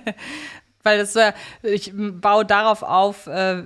[0.84, 3.64] Weil das ja, ich baue darauf auf, äh,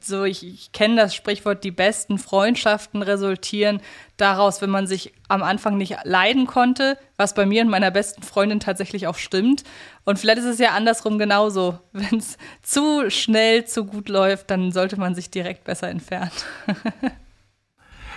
[0.00, 3.80] so ich, ich kenne das Sprichwort, die besten Freundschaften resultieren
[4.22, 8.22] daraus, wenn man sich am Anfang nicht leiden konnte, was bei mir und meiner besten
[8.22, 9.64] Freundin tatsächlich auch stimmt.
[10.04, 11.78] Und vielleicht ist es ja andersrum genauso.
[11.92, 16.32] Wenn es zu schnell, zu gut läuft, dann sollte man sich direkt besser entfernen.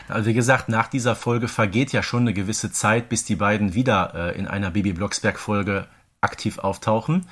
[0.07, 3.73] Also wie gesagt, nach dieser Folge vergeht ja schon eine gewisse Zeit, bis die beiden
[3.73, 5.87] wieder äh, in einer Baby Blocksberg-Folge
[6.21, 7.25] aktiv auftauchen.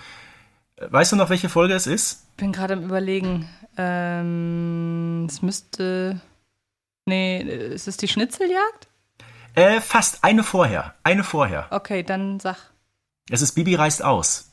[0.77, 2.35] Weißt du noch, welche Folge es ist?
[2.35, 3.47] Bin gerade am überlegen.
[3.77, 6.19] Ähm, es müsste.
[7.05, 8.87] Nee, ist es die Schnitzeljagd?
[9.55, 10.23] Äh, fast.
[10.23, 10.95] Eine vorher.
[11.03, 11.67] Eine vorher.
[11.69, 12.57] Okay, dann sag.
[13.29, 14.51] Es ist Bibi reist aus.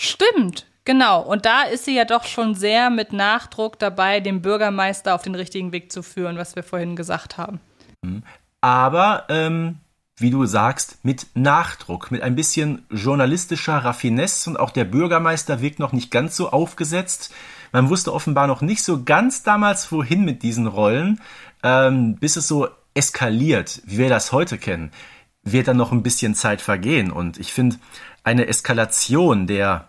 [0.00, 1.22] Stimmt, genau.
[1.22, 5.34] Und da ist sie ja doch schon sehr mit Nachdruck dabei, den Bürgermeister auf den
[5.34, 7.60] richtigen Weg zu führen, was wir vorhin gesagt haben.
[8.02, 8.22] Mhm.
[8.60, 9.80] Aber ähm,
[10.16, 15.78] wie du sagst, mit Nachdruck, mit ein bisschen journalistischer Raffinesse und auch der Bürgermeister wirkt
[15.78, 17.34] noch nicht ganz so aufgesetzt.
[17.72, 21.20] Man wusste offenbar noch nicht so ganz damals, wohin mit diesen Rollen,
[21.62, 24.92] ähm, bis es so eskaliert, wie wir das heute kennen,
[25.42, 27.10] wird dann noch ein bisschen Zeit vergehen.
[27.10, 27.76] Und ich finde,
[28.22, 29.88] eine Eskalation der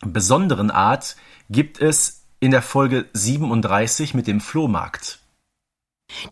[0.00, 1.16] besonderen Art
[1.48, 5.18] gibt es in der Folge 37 mit dem Flohmarkt.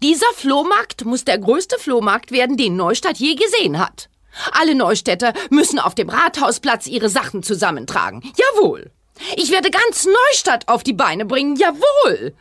[0.02, 4.08] Dieser Flohmarkt muss der größte Flohmarkt werden, den Neustadt je gesehen hat.
[4.52, 8.22] Alle Neustädter müssen auf dem Rathausplatz ihre Sachen zusammentragen.
[8.36, 8.90] Jawohl.
[9.36, 11.56] Ich werde ganz Neustadt auf die Beine bringen.
[11.56, 12.34] Jawohl.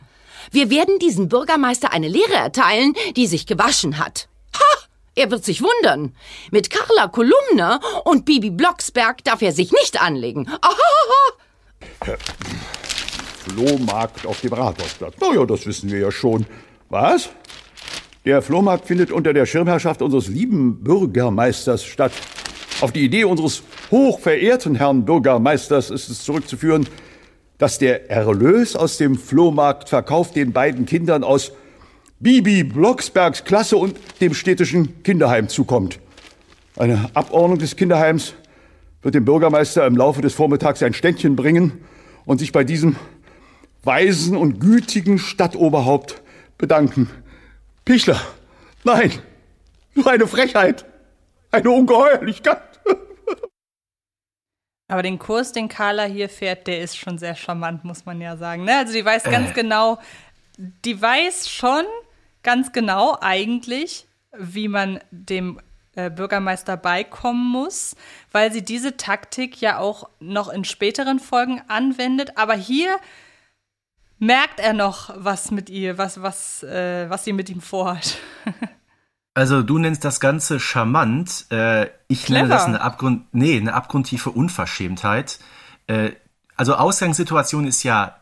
[0.50, 4.28] Wir werden diesem Bürgermeister eine Lehre erteilen, die sich gewaschen hat.
[4.54, 4.78] Ha!
[5.14, 6.14] Er wird sich wundern.
[6.50, 10.48] Mit Carla Kolumna und Bibi Blocksberg darf er sich nicht anlegen.
[10.60, 12.16] Ahaha.
[13.48, 15.14] Flohmarkt auf dem Rathausplatz.
[15.20, 16.46] Na ja, das wissen wir ja schon.
[16.88, 17.30] Was?
[18.24, 22.12] Der Flohmarkt findet unter der Schirmherrschaft unseres lieben Bürgermeisters statt.
[22.80, 26.86] Auf die Idee unseres hochverehrten Herrn Bürgermeisters ist es zurückzuführen,
[27.58, 31.50] dass der Erlös aus dem Flohmarktverkauf den beiden Kindern aus
[32.20, 35.98] Bibi Blocksbergs Klasse und dem städtischen Kinderheim zukommt.
[36.76, 38.34] Eine Abordnung des Kinderheims
[39.02, 41.84] wird dem Bürgermeister im Laufe des Vormittags ein Ständchen bringen
[42.26, 42.94] und sich bei diesem
[43.82, 46.22] weisen und gütigen Stadtoberhaupt
[46.58, 47.10] bedanken.
[47.84, 48.20] Pichler,
[48.84, 49.10] nein,
[49.96, 50.84] nur eine Frechheit,
[51.50, 52.67] eine Ungeheuerlichkeit.
[54.88, 58.36] Aber den Kurs, den Carla hier fährt, der ist schon sehr charmant, muss man ja
[58.38, 58.64] sagen.
[58.64, 58.76] Ne?
[58.76, 59.52] Also die weiß ganz äh.
[59.52, 59.98] genau,
[60.56, 61.84] die weiß schon
[62.42, 65.60] ganz genau eigentlich, wie man dem
[65.94, 67.96] äh, Bürgermeister beikommen muss,
[68.32, 72.38] weil sie diese Taktik ja auch noch in späteren Folgen anwendet.
[72.38, 72.96] Aber hier
[74.18, 78.16] merkt er noch was mit ihr, was, was, äh, was sie mit ihm vorhat.
[79.34, 81.46] Also du nennst das Ganze charmant.
[81.50, 82.42] Äh, ich Clever.
[82.42, 85.38] nenne das eine, Abgrund, nee, eine abgrundtiefe Unverschämtheit.
[85.86, 86.12] Äh,
[86.56, 88.16] also Ausgangssituation ist ja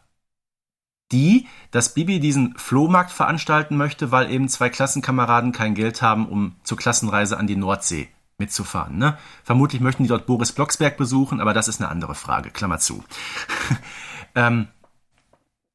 [1.12, 6.56] die, dass Bibi diesen Flohmarkt veranstalten möchte, weil eben zwei Klassenkameraden kein Geld haben, um
[6.64, 8.98] zur Klassenreise an die Nordsee mitzufahren.
[8.98, 9.16] Ne?
[9.44, 12.50] Vermutlich möchten die dort Boris Blocksberg besuchen, aber das ist eine andere Frage.
[12.50, 13.04] Klammer zu.
[14.34, 14.68] ähm,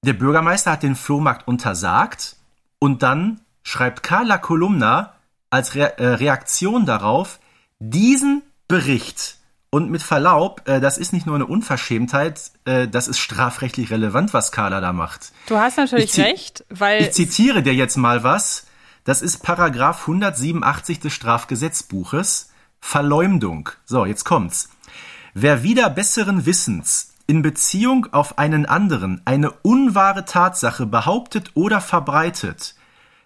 [0.04, 2.36] der Bürgermeister hat den Flohmarkt untersagt
[2.80, 5.14] und dann schreibt Carla Kolumna
[5.52, 7.40] als Re äh, Reaktion darauf
[7.80, 9.38] diesen Bericht.
[9.70, 14.34] Und mit Verlaub, äh, das ist nicht nur eine Unverschämtheit, äh, das ist strafrechtlich relevant,
[14.34, 15.32] was Carla da macht.
[15.48, 17.04] Du hast natürlich recht, weil.
[17.04, 18.66] Ich zitiere dir jetzt mal was.
[19.04, 22.50] Das ist Paragraph 187 des Strafgesetzbuches.
[22.82, 23.70] Verleumdung.
[23.86, 24.70] So, jetzt kommt's.
[25.34, 32.76] Wer wieder besseren Wissens in Beziehung auf einen anderen eine unwahre Tatsache behauptet oder verbreitet,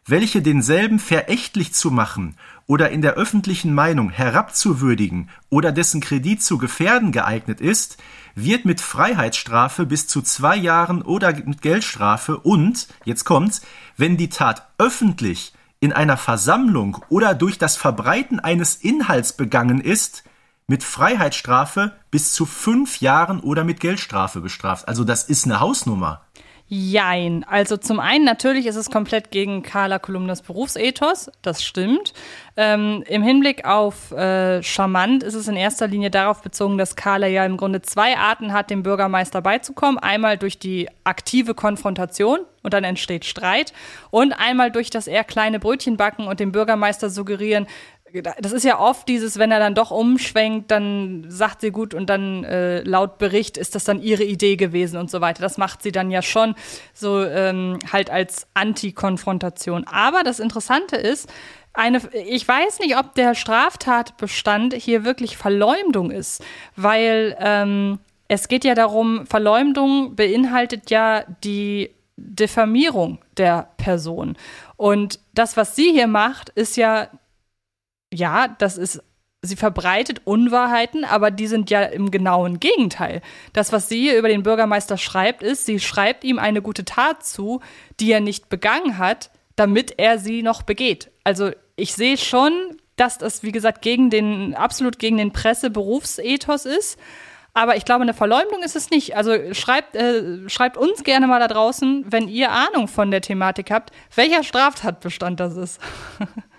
[0.07, 2.35] welche denselben verächtlich zu machen
[2.67, 7.97] oder in der öffentlichen Meinung herabzuwürdigen oder dessen Kredit zu gefährden geeignet ist,
[8.35, 13.61] wird mit Freiheitsstrafe bis zu zwei Jahren oder mit Geldstrafe und, jetzt kommt's,
[13.97, 20.23] wenn die Tat öffentlich in einer Versammlung oder durch das Verbreiten eines Inhalts begangen ist,
[20.67, 24.87] mit Freiheitsstrafe bis zu fünf Jahren oder mit Geldstrafe bestraft.
[24.87, 26.21] Also das ist eine Hausnummer.
[26.67, 27.45] Jein.
[27.47, 32.13] Also zum einen natürlich ist es komplett gegen Carla Kolumnas Berufsethos, das stimmt.
[32.57, 37.27] Ähm, Im Hinblick auf äh, charmant ist es in erster Linie darauf bezogen, dass Carla
[37.27, 39.99] ja im Grunde zwei Arten hat, dem Bürgermeister beizukommen.
[39.99, 43.71] Einmal durch die aktive Konfrontation und dann entsteht Streit
[44.09, 47.67] und einmal durch das eher kleine Brötchen backen und dem Bürgermeister suggerieren,
[48.21, 52.09] das ist ja oft dieses, wenn er dann doch umschwenkt, dann sagt sie gut und
[52.09, 55.41] dann äh, laut Bericht ist das dann ihre Idee gewesen und so weiter.
[55.41, 56.55] Das macht sie dann ja schon
[56.93, 59.85] so ähm, halt als Anti-Konfrontation.
[59.87, 61.29] Aber das Interessante ist,
[61.73, 66.43] eine, ich weiß nicht, ob der Straftatbestand hier wirklich Verleumdung ist,
[66.75, 74.37] weil ähm, es geht ja darum, Verleumdung beinhaltet ja die Diffamierung der Person.
[74.77, 77.09] Und das, was sie hier macht, ist ja
[78.13, 79.01] ja, das ist,
[79.41, 83.21] sie verbreitet Unwahrheiten, aber die sind ja im genauen Gegenteil.
[83.53, 87.25] Das, was sie hier über den Bürgermeister schreibt, ist, sie schreibt ihm eine gute Tat
[87.25, 87.61] zu,
[87.99, 91.11] die er nicht begangen hat, damit er sie noch begeht.
[91.23, 96.99] Also ich sehe schon, dass das, wie gesagt, gegen den, absolut gegen den Presseberufsethos ist.
[97.53, 99.15] Aber ich glaube, eine Verleumdung ist es nicht.
[99.15, 103.71] Also schreibt, äh, schreibt uns gerne mal da draußen, wenn ihr Ahnung von der Thematik
[103.71, 105.79] habt, welcher Straftatbestand das ist.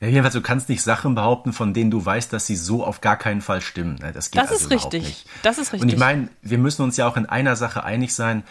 [0.00, 3.00] Ja, jedenfalls, du kannst nicht Sachen behaupten, von denen du weißt, dass sie so auf
[3.00, 3.96] gar keinen Fall stimmen.
[3.96, 5.02] Ne, das geht das also ist richtig.
[5.04, 5.26] Nicht.
[5.42, 5.82] Das ist richtig.
[5.82, 8.44] Und ich meine, wir müssen uns ja auch in einer Sache einig sein.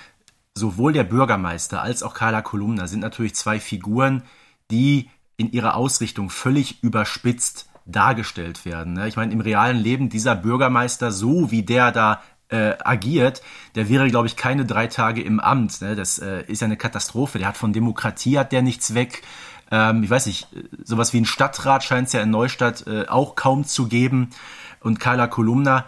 [0.55, 4.23] Sowohl der Bürgermeister als auch Carla Kolumna sind natürlich zwei Figuren,
[4.71, 8.93] die in ihrer Ausrichtung völlig überspitzt dargestellt werden.
[8.93, 9.07] Ne?
[9.07, 13.41] Ich meine, im realen Leben dieser Bürgermeister, so wie der da äh, agiert,
[13.75, 15.81] der wäre, glaube ich, keine drei Tage im Amt.
[15.81, 15.95] Ne?
[15.95, 17.39] Das äh, ist ja eine Katastrophe.
[17.39, 19.21] Der hat von Demokratie hat der nichts weg.
[19.71, 20.47] Ähm, ich weiß nicht,
[20.83, 24.29] sowas wie ein Stadtrat scheint es ja in Neustadt äh, auch kaum zu geben.
[24.81, 25.85] Und Carla Kolumna,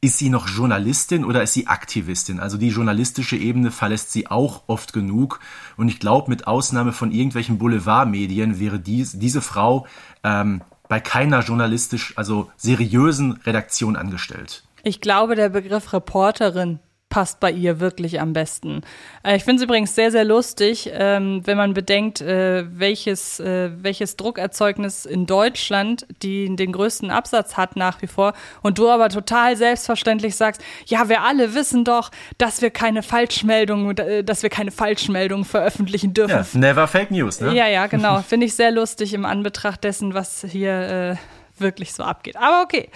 [0.00, 2.38] ist sie noch Journalistin oder ist sie Aktivistin?
[2.38, 5.40] Also die journalistische Ebene verlässt sie auch oft genug.
[5.76, 9.86] Und ich glaube, mit Ausnahme von irgendwelchen Boulevardmedien wäre dies, diese Frau
[10.22, 14.62] ähm, bei keiner journalistisch, also seriösen Redaktion angestellt.
[14.84, 16.78] Ich glaube, der Begriff Reporterin
[17.16, 18.82] passt bei ihr wirklich am besten.
[19.22, 23.70] Äh, ich finde es übrigens sehr, sehr lustig, ähm, wenn man bedenkt, äh, welches, äh,
[23.82, 29.08] welches Druckerzeugnis in Deutschland die den größten Absatz hat nach wie vor und du aber
[29.08, 34.70] total selbstverständlich sagst, ja, wir alle wissen doch, dass wir keine Falschmeldung, dass wir keine
[34.70, 36.60] Falschmeldung veröffentlichen dürfen.
[36.60, 37.54] Ja, never fake news, ne?
[37.54, 38.20] Ja, ja, genau.
[38.28, 41.16] finde ich sehr lustig im Anbetracht dessen, was hier äh,
[41.58, 42.36] wirklich so abgeht.
[42.36, 42.90] Aber okay.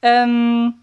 [0.00, 0.76] Ähm,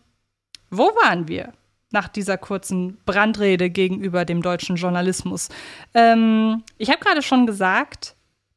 [0.70, 1.54] wo waren wir?
[1.94, 5.50] Nach dieser kurzen Brandrede gegenüber dem deutschen Journalismus.
[5.94, 8.16] Ähm, ich habe gerade schon gesagt,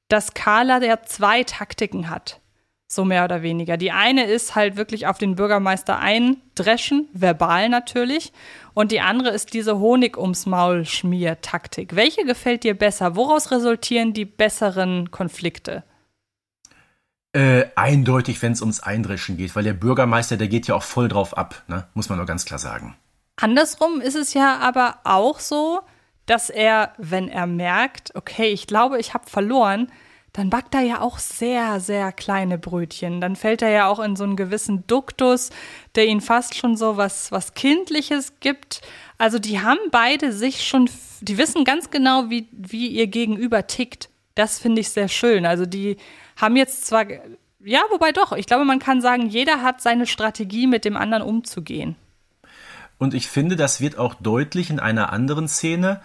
[0.08, 2.40] dass Carla ja zwei Taktiken hat.
[2.88, 3.76] So mehr oder weniger.
[3.76, 8.32] Die eine ist halt wirklich auf den Bürgermeister eindreschen, verbal natürlich.
[8.74, 11.96] Und die andere ist diese Honig ums Maul schmier Taktik.
[11.96, 13.16] Welche gefällt dir besser?
[13.16, 15.82] Woraus resultieren die besseren Konflikte?
[17.32, 21.08] Äh, eindeutig, wenn es ums Eindreschen geht, weil der Bürgermeister, der geht ja auch voll
[21.08, 21.88] drauf ab, ne?
[21.92, 22.96] muss man nur ganz klar sagen.
[23.36, 25.80] Andersrum ist es ja aber auch so,
[26.24, 29.92] dass er, wenn er merkt, okay, ich glaube, ich habe verloren,
[30.32, 33.22] dann backt er ja auch sehr, sehr kleine Brötchen.
[33.22, 35.50] Dann fällt er ja auch in so einen gewissen Duktus,
[35.94, 38.82] der ihn fast schon so was, was Kindliches gibt.
[39.16, 40.90] Also die haben beide sich schon,
[41.22, 44.10] die wissen ganz genau, wie, wie ihr Gegenüber tickt.
[44.34, 45.46] Das finde ich sehr schön.
[45.46, 45.96] Also die
[46.36, 47.06] haben jetzt zwar,
[47.64, 51.22] ja, wobei doch, ich glaube, man kann sagen, jeder hat seine Strategie, mit dem anderen
[51.22, 51.96] umzugehen.
[52.98, 56.00] Und ich finde, das wird auch deutlich in einer anderen Szene.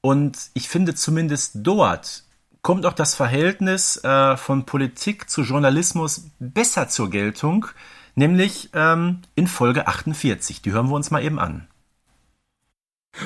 [0.00, 2.24] Und ich finde zumindest dort
[2.62, 7.66] kommt auch das Verhältnis äh, von Politik zu Journalismus besser zur Geltung,
[8.14, 10.62] nämlich ähm, in Folge 48.
[10.62, 11.68] Die hören wir uns mal eben an.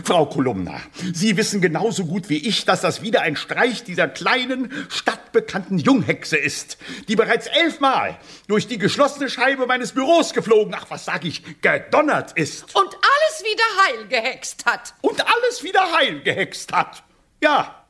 [0.04, 0.80] Frau Kolumna,
[1.14, 6.36] Sie wissen genauso gut wie ich, dass das wieder ein Streich dieser kleinen, stadtbekannten Junghexe
[6.36, 6.76] ist,
[7.08, 12.32] die bereits elfmal durch die geschlossene Scheibe meines Büros geflogen, ach was sag ich, gedonnert
[12.32, 12.74] ist.
[12.74, 14.94] Und alles wieder heil gehext hat.
[15.00, 17.02] Und alles wieder heil gehext hat.
[17.42, 17.86] Ja.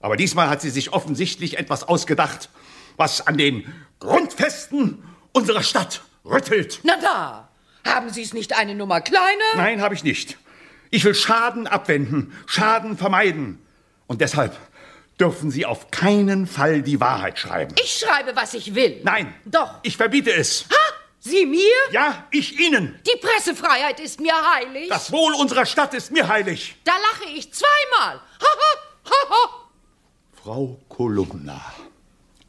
[0.00, 2.48] Aber diesmal hat sie sich offensichtlich etwas ausgedacht,
[2.96, 6.80] was an den Grundfesten unserer Stadt rüttelt.
[6.82, 7.48] Na da,
[7.84, 9.44] haben Sie es nicht eine Nummer kleiner?
[9.54, 10.36] Nein, habe ich nicht.
[10.94, 13.58] Ich will Schaden abwenden, Schaden vermeiden.
[14.06, 14.58] Und deshalb
[15.18, 17.74] dürfen Sie auf keinen Fall die Wahrheit schreiben.
[17.82, 19.00] Ich schreibe, was ich will.
[19.02, 19.34] Nein.
[19.46, 19.78] Doch.
[19.82, 20.66] Ich verbiete es.
[20.70, 20.92] Ha!
[21.18, 21.62] Sie mir?
[21.92, 23.00] Ja, ich Ihnen.
[23.06, 24.90] Die Pressefreiheit ist mir heilig.
[24.90, 26.76] Das Wohl unserer Stadt ist mir heilig.
[26.84, 28.16] Da lache ich zweimal.
[28.16, 29.68] Ha, ha, ha, ha.
[30.42, 31.64] Frau Kolumna,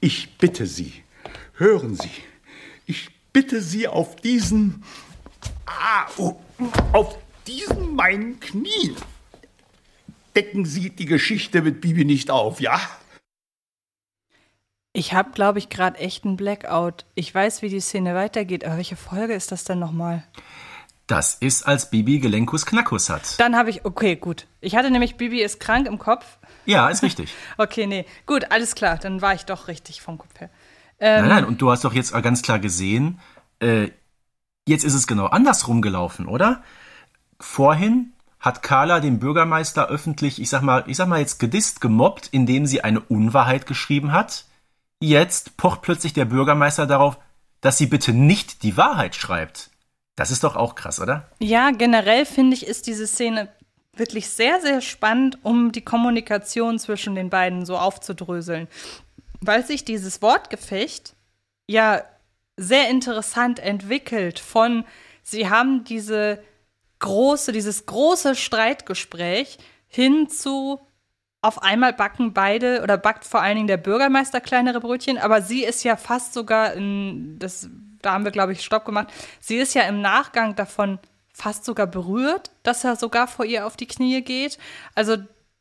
[0.02, 1.04] ich bitte Sie,
[1.54, 2.12] hören Sie,
[2.88, 4.84] ich bitte Sie auf diesen,
[5.66, 6.42] ah, oh,
[6.92, 8.96] auf diesen meinen Knien.
[10.36, 12.80] Decken Sie die Geschichte mit Bibi nicht auf, ja?
[14.94, 17.06] Ich habe, glaube ich, gerade echt einen Blackout.
[17.16, 20.24] Ich weiß, wie die Szene weitergeht, aber welche Folge ist das denn nochmal?
[21.08, 23.40] Das ist, als Bibi Gelenkus Knackus hat.
[23.40, 24.48] Dann habe ich, okay, gut.
[24.62, 26.38] Ich hatte nämlich, Bibi ist krank im Kopf.
[26.66, 27.34] Ja, ist richtig.
[27.58, 28.06] Okay, nee.
[28.26, 28.98] Gut, alles klar.
[28.98, 30.50] Dann war ich doch richtig vom Kopf her.
[31.00, 33.20] nein, nein, und du hast doch jetzt ganz klar gesehen,
[33.60, 33.90] äh,
[34.68, 36.64] jetzt ist es genau andersrum gelaufen, oder?
[37.40, 42.28] Vorhin hat Carla den Bürgermeister öffentlich, ich sag mal, ich sag mal jetzt gedisst, gemobbt,
[42.32, 44.46] indem sie eine Unwahrheit geschrieben hat.
[45.00, 47.18] Jetzt pocht plötzlich der Bürgermeister darauf,
[47.62, 49.70] dass sie bitte nicht die Wahrheit schreibt.
[50.16, 51.30] Das ist doch auch krass, oder?
[51.40, 53.50] Ja, generell finde ich, ist diese Szene
[53.96, 58.68] wirklich sehr, sehr spannend, um die Kommunikation zwischen den beiden so aufzudröseln.
[59.40, 61.16] Weil sich dieses Wortgefecht
[61.68, 62.02] ja
[62.58, 64.84] sehr interessant entwickelt von,
[65.22, 66.44] sie haben diese
[67.04, 70.80] große, dieses große Streitgespräch hin zu
[71.42, 75.66] auf einmal backen beide oder backt vor allen Dingen der Bürgermeister kleinere Brötchen, aber sie
[75.66, 77.70] ist ja fast sogar in, das,
[78.02, 79.10] da haben wir, glaube ich, Stopp gemacht,
[79.42, 81.00] sie ist ja im Nachgang davon
[81.34, 84.58] fast sogar berührt, dass er sogar vor ihr auf die Knie geht.
[84.96, 85.18] Also,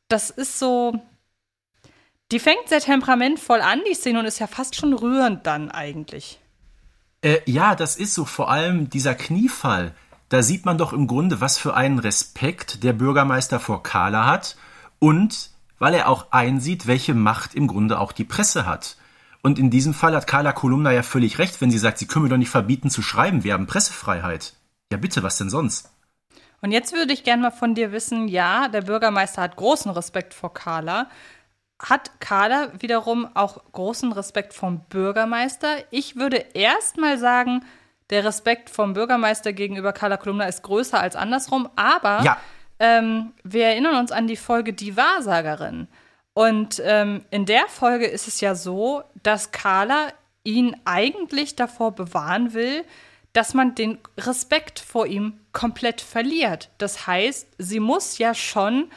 [0.09, 1.01] das ist so.
[2.31, 6.39] Die fängt sehr temperamentvoll an, die Szene, und ist ja fast schon rührend dann eigentlich.
[7.23, 8.25] Äh, ja, das ist so.
[8.25, 9.95] Vor allem dieser Kniefall.
[10.33, 14.57] Da sieht man doch im Grunde, was für einen Respekt der Bürgermeister vor Carla hat
[14.99, 18.97] und weil er auch einsieht, welche Macht im Grunde auch die Presse hat.
[19.43, 22.23] Und in diesem Fall hat Carla Kolumna ja völlig recht, wenn sie sagt, sie können
[22.23, 24.55] mir doch nicht verbieten zu schreiben, wir haben Pressefreiheit.
[24.91, 25.91] Ja, bitte, was denn sonst?
[26.63, 30.33] Und jetzt würde ich gerne mal von dir wissen, ja, der Bürgermeister hat großen Respekt
[30.33, 31.11] vor Carla.
[31.79, 35.77] Hat Carla wiederum auch großen Respekt vom Bürgermeister?
[35.91, 37.67] Ich würde erst mal sagen,
[38.13, 42.37] der Respekt vom Bürgermeister gegenüber Carla Kolumna ist größer als andersrum, aber Ja.
[42.79, 45.89] ähm, wir erinnern uns an die Folge Die Wahrsagerin.
[46.35, 50.09] Und ähm, in der Folge ist es ja so, dass Carla
[50.45, 52.85] ihn eigentlich davor bewahren will,
[53.33, 56.69] dass man den Respekt vor ihm komplett verliert.
[56.79, 58.91] Das heißt, sie muss ja schon,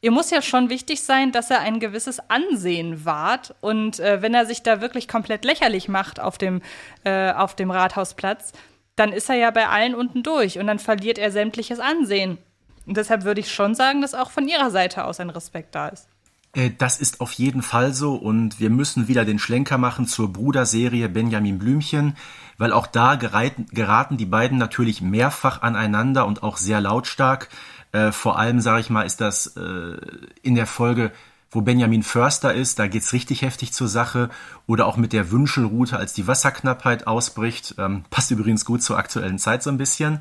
[0.00, 3.54] ihr muss ja schon wichtig sein, dass er ein gewisses Ansehen wahrt.
[3.60, 6.62] Und äh, wenn er sich da wirklich komplett lächerlich macht auf dem,
[7.04, 8.52] äh, auf dem Rathausplatz,
[8.96, 12.38] dann ist er ja bei allen unten durch und dann verliert er sämtliches Ansehen.
[12.86, 15.88] Und deshalb würde ich schon sagen, dass auch von ihrer Seite aus ein Respekt da
[15.88, 16.08] ist.
[16.54, 20.32] Äh, Das ist auf jeden Fall so und wir müssen wieder den Schlenker machen zur
[20.32, 22.16] Bruderserie Benjamin Blümchen,
[22.58, 27.48] weil auch da geraten die beiden natürlich mehrfach aneinander und auch sehr lautstark.
[27.92, 29.96] Äh, vor allem, sage ich mal, ist das äh,
[30.42, 31.12] in der Folge,
[31.50, 34.30] wo Benjamin Förster ist, da geht's richtig heftig zur Sache.
[34.66, 37.74] Oder auch mit der Wünschelroute, als die Wasserknappheit ausbricht.
[37.78, 40.20] Ähm, passt übrigens gut zur aktuellen Zeit so ein bisschen.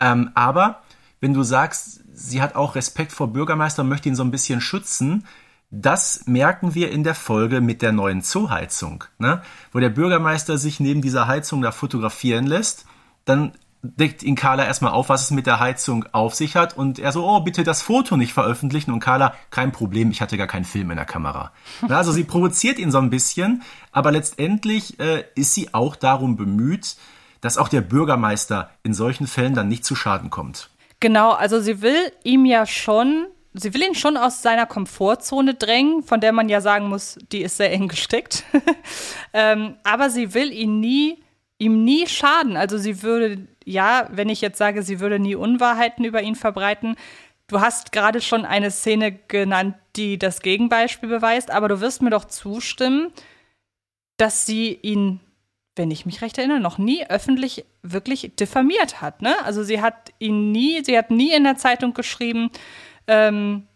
[0.00, 0.82] Ähm, aber
[1.20, 4.60] wenn du sagst, sie hat auch Respekt vor Bürgermeister und möchte ihn so ein bisschen
[4.60, 5.24] schützen,
[5.70, 9.42] das merken wir in der Folge mit der neuen Zooheizung, ne?
[9.72, 12.86] wo der Bürgermeister sich neben dieser Heizung da fotografieren lässt.
[13.24, 13.52] Dann
[13.96, 16.76] deckt ihn Carla erstmal auf, was es mit der Heizung auf sich hat.
[16.76, 18.92] Und er so, oh, bitte das Foto nicht veröffentlichen.
[18.92, 21.52] Und Carla, kein Problem, ich hatte gar keinen Film in der Kamera.
[21.88, 23.62] Also sie provoziert ihn so ein bisschen,
[23.92, 26.96] aber letztendlich äh, ist sie auch darum bemüht,
[27.40, 30.70] dass auch der Bürgermeister in solchen Fällen dann nicht zu Schaden kommt.
[31.00, 36.02] Genau, also sie will ihm ja schon, sie will ihn schon aus seiner Komfortzone drängen,
[36.02, 38.44] von der man ja sagen muss, die ist sehr eng gesteckt.
[39.32, 41.22] ähm, aber sie will ihn nie,
[41.58, 42.56] ihm nie schaden.
[42.56, 46.96] Also sie würde, ja, wenn ich jetzt sage, sie würde nie Unwahrheiten über ihn verbreiten.
[47.46, 52.10] Du hast gerade schon eine Szene genannt, die das Gegenbeispiel beweist, aber du wirst mir
[52.10, 53.12] doch zustimmen,
[54.16, 55.20] dass sie ihn
[55.78, 59.22] wenn ich mich recht erinnere, noch nie öffentlich wirklich diffamiert hat.
[59.22, 59.34] Ne?
[59.44, 62.50] Also sie hat ihn nie, sie hat nie in der Zeitung geschrieben,
[63.06, 63.67] ähm,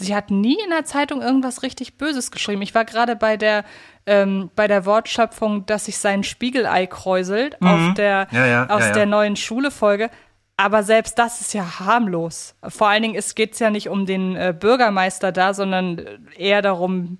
[0.00, 2.62] sie hat nie in der Zeitung irgendwas richtig Böses geschrieben.
[2.62, 3.64] Ich war gerade bei der
[4.06, 8.92] ähm, bei der Wortschöpfung, dass sich sein Spiegelei kräuselt auf der Ja, ja, aus ja,
[8.92, 10.10] der neuen Schule-Folge.
[10.56, 12.54] Aber selbst das ist ja harmlos.
[12.66, 16.02] Vor allen Dingen geht es ja nicht um den äh, Bürgermeister da, sondern
[16.36, 17.18] eher darum,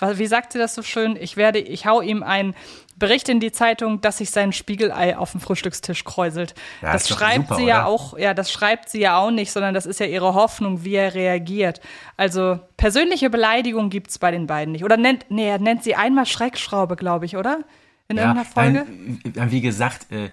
[0.00, 1.16] wie sagt sie das so schön?
[1.20, 2.54] Ich werde, ich hau ihm einen
[2.96, 6.54] Bericht in die Zeitung, dass sich sein Spiegelei auf dem Frühstückstisch kräuselt.
[6.82, 7.86] Ja, das schreibt super, sie ja oder?
[7.86, 10.94] auch, ja, das schreibt sie ja auch nicht, sondern das ist ja ihre Hoffnung, wie
[10.94, 11.80] er reagiert.
[12.16, 14.84] Also persönliche Beleidigung gibt's bei den beiden nicht.
[14.84, 17.60] Oder nennt, nee, er nennt sie einmal Schreckschraube, glaube ich, oder?
[18.08, 18.86] In ja, irgendeiner Folge?
[19.34, 20.30] Nein, wie gesagt, äh,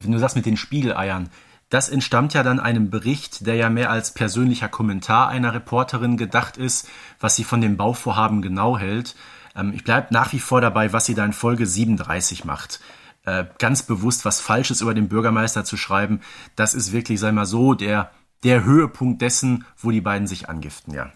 [0.00, 1.30] wenn du sagst mit den Spiegeleiern,
[1.72, 6.58] das entstammt ja dann einem Bericht, der ja mehr als persönlicher Kommentar einer Reporterin gedacht
[6.58, 6.86] ist,
[7.18, 9.16] was sie von dem Bauvorhaben genau hält.
[9.56, 12.80] Ähm, ich bleibe nach wie vor dabei, was sie da in Folge 37 macht.
[13.24, 16.20] Äh, ganz bewusst was Falsches über den Bürgermeister zu schreiben,
[16.56, 18.10] das ist wirklich, sei mal so, der,
[18.44, 21.10] der Höhepunkt dessen, wo die beiden sich angiften, ja.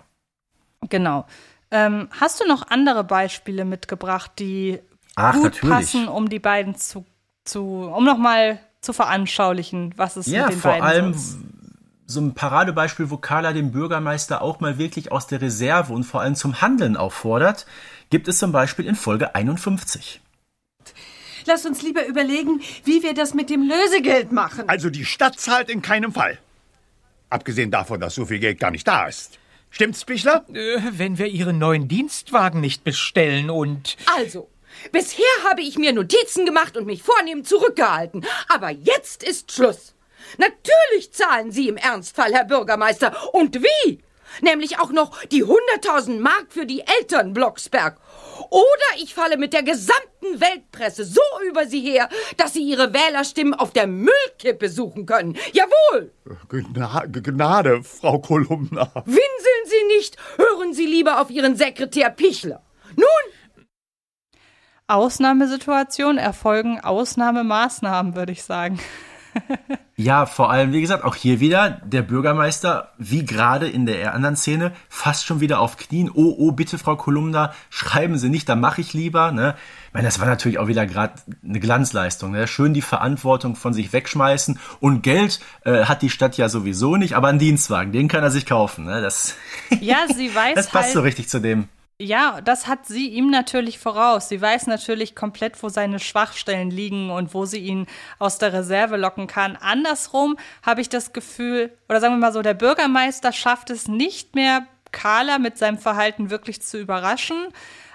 [0.88, 1.26] Genau.
[1.70, 4.78] Ähm, hast du noch andere Beispiele mitgebracht, die
[5.16, 5.68] Ach, gut natürlich.
[5.68, 7.04] passen, um die beiden zu,
[7.44, 11.37] zu um nochmal zu veranschaulichen, was es ja, mit den vor beiden allem ist.
[12.07, 16.22] so ein Paradebeispiel, wo Carla den Bürgermeister auch mal wirklich aus der Reserve und vor
[16.22, 17.66] allem zum Handeln auffordert,
[18.11, 20.20] gibt es zum Beispiel in Folge 51.
[21.47, 24.68] Lass uns lieber überlegen, wie wir das mit dem Lösegeld machen.
[24.68, 26.39] Also die Stadt zahlt in keinem Fall.
[27.30, 29.39] Abgesehen davon, dass so viel Geld gar nicht da ist.
[29.70, 30.45] Stimmt's, Bichler?
[30.53, 33.97] Äh, wenn wir Ihren neuen Dienstwagen nicht bestellen und.
[34.16, 34.49] Also,
[34.92, 38.24] Bisher habe ich mir Notizen gemacht und mich vornehm zurückgehalten.
[38.48, 39.94] Aber jetzt ist Schluss.
[40.38, 43.34] Natürlich zahlen Sie im Ernstfall, Herr Bürgermeister.
[43.34, 44.02] Und wie?
[44.40, 47.98] Nämlich auch noch die 100.000 Mark für die Eltern Blocksberg.
[48.50, 53.54] Oder ich falle mit der gesamten Weltpresse so über Sie her, dass Sie Ihre Wählerstimmen
[53.54, 55.36] auf der Müllkippe suchen können.
[55.52, 56.12] Jawohl!
[56.48, 58.90] Gna Gnade, Frau Kolumna.
[59.06, 62.62] Winseln Sie nicht, hören Sie lieber auf Ihren Sekretär Pichler.
[62.96, 63.06] Nun,
[64.89, 68.78] Ausnahmesituationen erfolgen Ausnahmemaßnahmen, würde ich sagen.
[69.97, 74.37] ja, vor allem, wie gesagt, auch hier wieder der Bürgermeister, wie gerade in der anderen
[74.37, 76.09] Szene, fast schon wieder auf Knien.
[76.12, 79.32] Oh, oh, bitte, Frau Kolumna, schreiben Sie nicht, da mache ich lieber.
[79.32, 79.57] Ne?
[79.89, 81.14] Ich meine, das war natürlich auch wieder gerade
[81.45, 82.30] eine Glanzleistung.
[82.30, 82.47] Ne?
[82.47, 84.59] Schön die Verantwortung von sich wegschmeißen.
[84.78, 88.30] Und Geld äh, hat die Stadt ja sowieso nicht, aber einen Dienstwagen, den kann er
[88.30, 88.84] sich kaufen.
[88.84, 89.01] Ne?
[89.01, 89.34] Das,
[89.80, 91.68] ja, sie weiß das passt halt, so richtig zu dem.
[91.99, 94.28] Ja, das hat sie ihm natürlich voraus.
[94.28, 97.86] Sie weiß natürlich komplett, wo seine Schwachstellen liegen und wo sie ihn
[98.18, 99.57] aus der Reserve locken kann.
[99.57, 104.34] Andersrum habe ich das Gefühl, oder sagen wir mal so, der Bürgermeister schafft es nicht
[104.34, 107.49] mehr, Carla mit seinem Verhalten wirklich zu überraschen.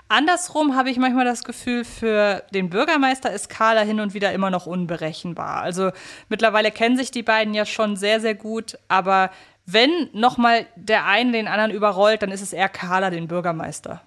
[0.08, 4.50] Andersrum habe ich manchmal das Gefühl, für den Bürgermeister ist Carla hin und wieder immer
[4.50, 5.62] noch unberechenbar.
[5.62, 5.92] Also
[6.28, 9.30] mittlerweile kennen sich die beiden ja schon sehr, sehr gut, aber
[9.74, 14.02] wenn nochmal der eine den anderen überrollt, dann ist es eher Carla, den Bürgermeister.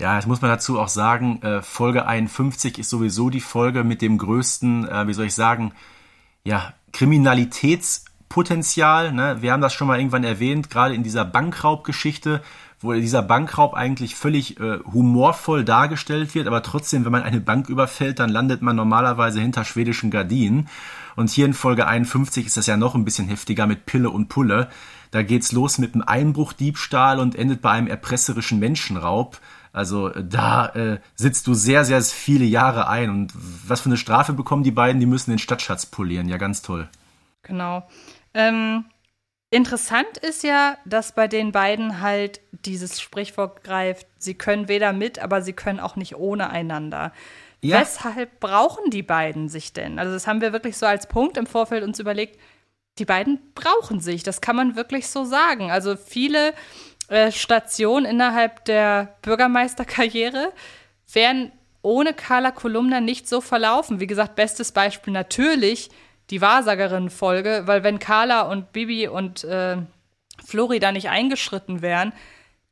[0.00, 4.00] Ja, das muss man dazu auch sagen, äh, Folge 51 ist sowieso die Folge mit
[4.00, 5.72] dem größten, äh, wie soll ich sagen,
[6.44, 9.12] ja, Kriminalitätspotenzial.
[9.12, 9.38] Ne?
[9.40, 12.42] Wir haben das schon mal irgendwann erwähnt, gerade in dieser Bankraubgeschichte,
[12.80, 17.68] wo dieser Bankraub eigentlich völlig äh, humorvoll dargestellt wird, aber trotzdem, wenn man eine Bank
[17.68, 20.68] überfällt, dann landet man normalerweise hinter schwedischen Gardinen.
[21.16, 24.28] Und hier in Folge 51 ist das ja noch ein bisschen heftiger mit Pille und
[24.28, 24.68] Pulle.
[25.10, 29.40] Da geht's los mit einem Einbruchdiebstahl und endet bei einem erpresserischen Menschenraub.
[29.72, 33.10] Also äh, da äh, sitzt du sehr, sehr viele Jahre ein.
[33.10, 33.32] Und
[33.66, 35.00] was für eine Strafe bekommen die beiden?
[35.00, 36.28] Die müssen den Stadtschatz polieren.
[36.28, 36.88] Ja, ganz toll.
[37.42, 37.88] Genau.
[38.34, 38.84] Ähm,
[39.50, 45.18] interessant ist ja, dass bei den beiden halt dieses Sprichwort greift, sie können weder mit,
[45.18, 47.12] aber sie können auch nicht ohne einander.
[47.60, 47.80] Ja.
[47.80, 49.98] Weshalb brauchen die beiden sich denn?
[49.98, 52.38] Also, das haben wir wirklich so als Punkt im Vorfeld uns überlegt.
[52.98, 55.70] Die beiden brauchen sich, das kann man wirklich so sagen.
[55.70, 56.54] Also, viele
[57.08, 60.52] äh, Stationen innerhalb der Bürgermeisterkarriere
[61.12, 63.98] wären ohne Carla Kolumna nicht so verlaufen.
[63.98, 65.90] Wie gesagt, bestes Beispiel natürlich
[66.30, 69.78] die Wahrsagerin-Folge, weil wenn Carla und Bibi und äh,
[70.44, 72.12] Flori da nicht eingeschritten wären,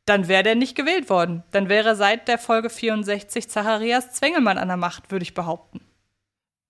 [0.05, 1.43] dann wäre der nicht gewählt worden.
[1.51, 5.81] Dann wäre seit der Folge 64 Zacharias Zwengelmann an der Macht, würde ich behaupten.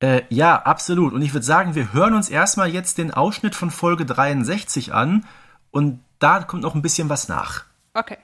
[0.01, 1.13] Äh, ja, absolut.
[1.13, 5.27] Und ich würde sagen, wir hören uns erstmal jetzt den Ausschnitt von Folge 63 an
[5.71, 7.65] und da kommt noch ein bisschen was nach.
[7.95, 8.19] Okay.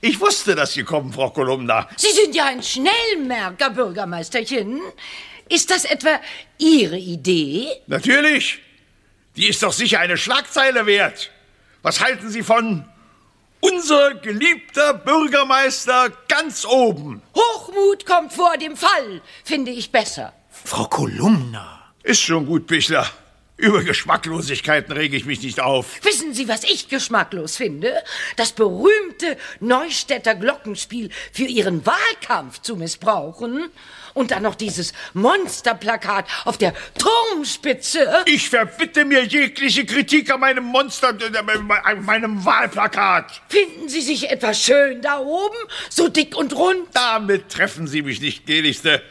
[0.00, 1.86] Ich wusste, dass Sie kommen, Frau Kolumna.
[1.96, 4.80] Sie sind ja ein Schnellmerker, Bürgermeisterchen.
[5.52, 6.18] Ist das etwa
[6.56, 7.68] Ihre Idee?
[7.86, 8.60] Natürlich.
[9.36, 11.30] Die ist doch sicher eine Schlagzeile wert.
[11.82, 12.88] Was halten Sie von
[13.60, 17.22] unser geliebter Bürgermeister ganz oben.
[17.36, 20.32] Hochmut kommt vor dem Fall, finde ich besser.
[20.50, 21.92] Frau Kolumna.
[22.02, 23.06] Ist schon gut, Bichler.
[23.58, 26.02] Über Geschmacklosigkeiten rege ich mich nicht auf.
[26.02, 28.02] Wissen Sie, was ich geschmacklos finde?
[28.36, 33.70] Das berühmte Neustädter Glockenspiel für Ihren Wahlkampf zu missbrauchen.
[34.14, 38.24] Und dann noch dieses Monsterplakat auf der Turmspitze.
[38.26, 41.16] Ich verbitte mir jegliche Kritik an meinem Monster,
[41.84, 43.40] an meinem Wahlplakat.
[43.48, 45.56] Finden Sie sich etwas schön da oben?
[45.88, 46.88] So dick und rund?
[46.92, 49.02] Damit treffen Sie mich nicht, gnädigste.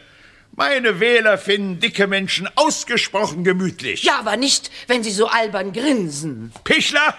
[0.53, 4.03] Meine Wähler finden dicke Menschen ausgesprochen gemütlich.
[4.03, 6.51] Ja, aber nicht, wenn sie so albern grinsen.
[6.65, 7.15] Pichler,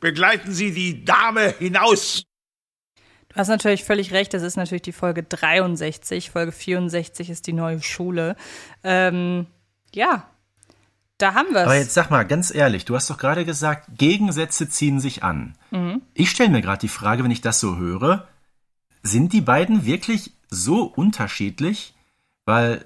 [0.00, 2.24] begleiten Sie die Dame hinaus.
[3.34, 6.30] Du hast natürlich völlig recht, das ist natürlich die Folge 63.
[6.30, 8.36] Folge 64 ist die neue Schule.
[8.84, 9.46] Ähm,
[9.92, 10.28] ja,
[11.18, 11.64] da haben wir es.
[11.64, 15.56] Aber jetzt sag mal ganz ehrlich, du hast doch gerade gesagt, Gegensätze ziehen sich an.
[15.72, 16.02] Mhm.
[16.14, 18.28] Ich stelle mir gerade die Frage, wenn ich das so höre,
[19.02, 21.94] sind die beiden wirklich so unterschiedlich?
[22.46, 22.84] Weil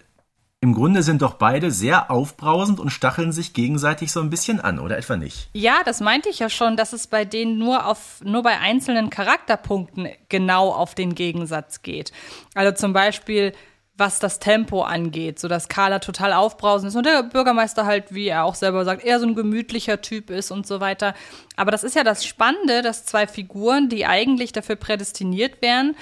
[0.61, 4.81] im Grunde sind doch beide sehr aufbrausend und stacheln sich gegenseitig so ein bisschen an,
[4.81, 5.49] oder etwa nicht?
[5.53, 9.09] Ja, das meinte ich ja schon, dass es bei denen nur auf nur bei einzelnen
[9.09, 12.13] Charakterpunkten genau auf den Gegensatz geht.
[12.55, 13.53] Also zum Beispiel
[13.99, 18.29] was das Tempo angeht, so dass Carla total aufbrausend ist und der Bürgermeister halt, wie
[18.29, 21.15] er auch selber sagt, eher so ein gemütlicher Typ ist und so weiter.
[21.57, 25.97] Aber das ist ja das Spannende, dass zwei Figuren, die eigentlich dafür prädestiniert wären,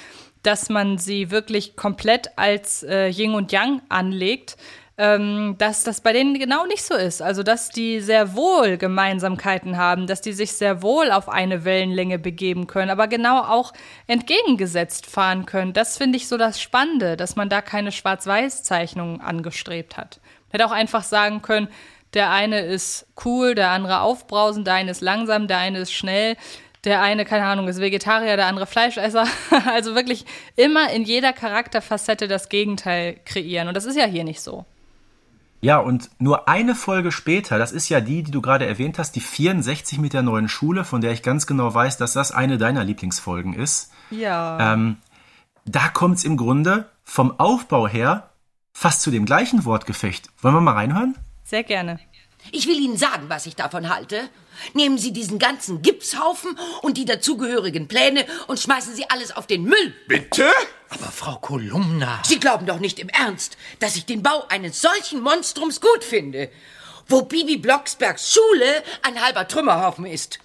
[0.46, 4.56] dass man sie wirklich komplett als äh, Yin und Yang anlegt,
[4.98, 7.20] ähm, dass das bei denen genau nicht so ist.
[7.20, 12.18] Also, dass die sehr wohl Gemeinsamkeiten haben, dass die sich sehr wohl auf eine Wellenlänge
[12.18, 13.72] begeben können, aber genau auch
[14.06, 15.72] entgegengesetzt fahren können.
[15.72, 20.20] Das finde ich so das Spannende, dass man da keine Schwarz-Weiß-Zeichnung angestrebt hat.
[20.46, 21.68] Man hätte auch einfach sagen können,
[22.14, 26.36] der eine ist cool, der andere aufbrausend, der eine ist langsam, der eine ist schnell
[26.86, 29.26] der eine, keine Ahnung, ist Vegetarier, der andere Fleischesser.
[29.66, 30.24] Also wirklich
[30.54, 33.68] immer in jeder Charakterfacette das Gegenteil kreieren.
[33.68, 34.64] Und das ist ja hier nicht so.
[35.60, 39.16] Ja, und nur eine Folge später, das ist ja die, die du gerade erwähnt hast,
[39.16, 42.58] die 64 mit der neuen Schule, von der ich ganz genau weiß, dass das eine
[42.58, 43.90] deiner Lieblingsfolgen ist.
[44.10, 44.74] Ja.
[44.74, 44.98] Ähm,
[45.64, 48.30] da kommt es im Grunde vom Aufbau her
[48.72, 50.30] fast zu dem gleichen Wortgefecht.
[50.40, 51.16] Wollen wir mal reinhören?
[51.42, 51.98] Sehr gerne.
[52.52, 54.28] Ich will Ihnen sagen, was ich davon halte.
[54.74, 59.64] Nehmen Sie diesen ganzen Gipshaufen und die dazugehörigen Pläne und schmeißen Sie alles auf den
[59.64, 59.94] Müll.
[60.08, 60.50] Bitte?
[60.88, 62.22] Aber Frau Kolumna.
[62.24, 66.50] Sie glauben doch nicht im Ernst, dass ich den Bau eines solchen Monstrums gut finde.
[67.08, 70.38] Wo Bibi Blocksbergs Schule ein halber Trümmerhaufen ist.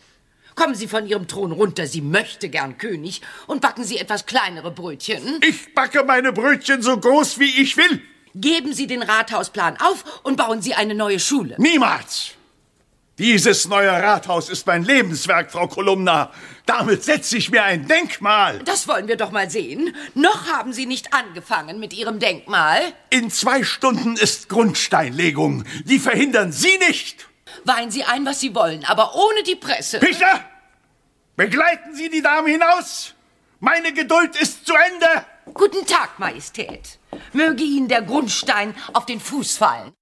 [0.56, 4.72] Kommen Sie von Ihrem Thron runter, sie möchte gern König, und backen Sie etwas kleinere
[4.72, 5.40] Brötchen.
[5.42, 8.02] Ich backe meine Brötchen so groß, wie ich will.
[8.36, 11.56] Geben Sie den Rathausplan auf und bauen Sie eine neue Schule.
[11.58, 12.36] Niemals!
[13.22, 16.32] Dieses neue Rathaus ist mein Lebenswerk, Frau Kolumna.
[16.66, 18.58] Damit setze ich mir ein Denkmal.
[18.66, 19.96] Das wollen wir doch mal sehen.
[20.16, 22.80] Noch haben Sie nicht angefangen mit Ihrem Denkmal.
[23.12, 25.66] In zwei Stunden ist Grundsteinlegung.
[25.84, 27.28] Die verhindern Sie nicht.
[27.64, 30.00] Weihen Sie ein, was Sie wollen, aber ohne die Presse.
[30.00, 30.44] Pichler!
[31.36, 33.14] Begleiten Sie die Dame hinaus.
[33.60, 35.26] Meine Geduld ist zu Ende.
[35.54, 36.98] Guten Tag, Majestät.
[37.34, 39.94] Möge Ihnen der Grundstein auf den Fuß fallen.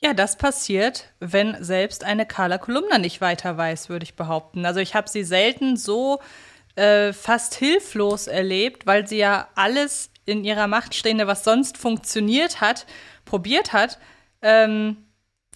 [0.00, 4.64] Ja, das passiert, wenn selbst eine Carla Kolumna nicht weiter weiß, würde ich behaupten.
[4.64, 6.20] Also ich habe sie selten so
[6.76, 12.60] äh, fast hilflos erlebt, weil sie ja alles in ihrer Macht Stehende, was sonst funktioniert
[12.60, 12.86] hat,
[13.24, 13.98] probiert hat,
[14.40, 14.98] ähm,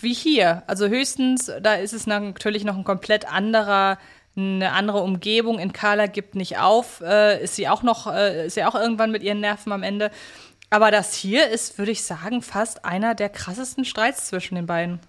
[0.00, 0.64] wie hier.
[0.66, 3.98] Also höchstens, da ist es natürlich noch ein komplett anderer
[4.34, 8.54] eine andere Umgebung in Carla gibt nicht auf, äh, ist sie auch noch, äh, ist
[8.54, 10.10] sie auch irgendwann mit ihren Nerven am Ende.
[10.72, 15.00] Aber das hier ist, würde ich sagen, fast einer der krassesten Streits zwischen den beiden.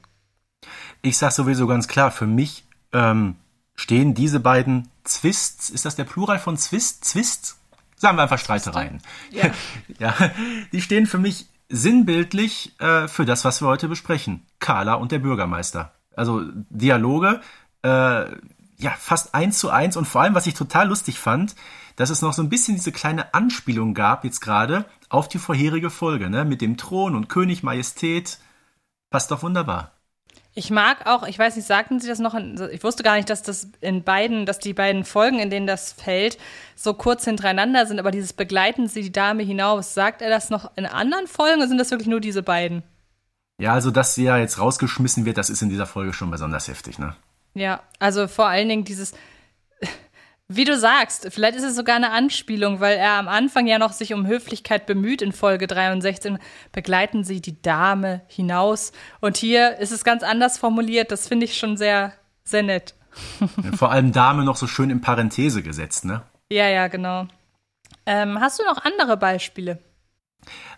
[1.02, 3.38] Ich sag sowieso ganz klar, für mich ähm,
[3.74, 7.06] stehen diese beiden Zwists, ist das der Plural von Zwist?
[7.06, 7.56] Zwist?
[7.96, 9.02] Sagen wir einfach Streitereien.
[9.32, 9.52] Ja.
[10.00, 10.14] ja,
[10.74, 14.46] die stehen für mich sinnbildlich äh, für das, was wir heute besprechen.
[14.60, 15.94] Carla und der Bürgermeister.
[16.14, 17.40] Also Dialoge,
[17.84, 21.56] äh, ja, fast eins zu eins und vor allem, was ich total lustig fand,
[21.96, 25.90] dass es noch so ein bisschen diese kleine Anspielung gab jetzt gerade auf die vorherige
[25.90, 26.44] Folge, ne?
[26.44, 28.40] Mit dem Thron und König Majestät.
[29.12, 29.92] Passt doch wunderbar.
[30.56, 32.34] Ich mag auch, ich weiß nicht, sagten Sie das noch?
[32.34, 35.68] In, ich wusste gar nicht, dass das in beiden, dass die beiden Folgen, in denen
[35.68, 36.38] das fällt,
[36.76, 40.72] so kurz hintereinander sind, aber dieses begleiten Sie die Dame hinaus, sagt er das noch
[40.76, 42.84] in anderen Folgen oder sind das wirklich nur diese beiden?
[43.60, 46.68] Ja, also dass sie ja jetzt rausgeschmissen wird, das ist in dieser Folge schon besonders
[46.68, 47.16] heftig, ne?
[47.54, 49.14] Ja, also vor allen Dingen dieses,
[50.50, 53.94] wie du sagst, vielleicht ist es sogar eine Anspielung, weil er am Anfang ja noch
[53.94, 56.34] sich um Höflichkeit bemüht in Folge 63.
[56.72, 58.92] Begleiten Sie die Dame hinaus.
[59.22, 61.12] Und hier ist es ganz anders formuliert.
[61.12, 62.14] Das finde ich schon sehr,
[62.44, 62.94] sehr nett.
[63.78, 66.24] Vor allem Dame noch so schön in Parenthese gesetzt, ne?
[66.52, 67.28] Ja, ja, genau.
[68.06, 69.80] Ähm, hast du noch andere Beispiele?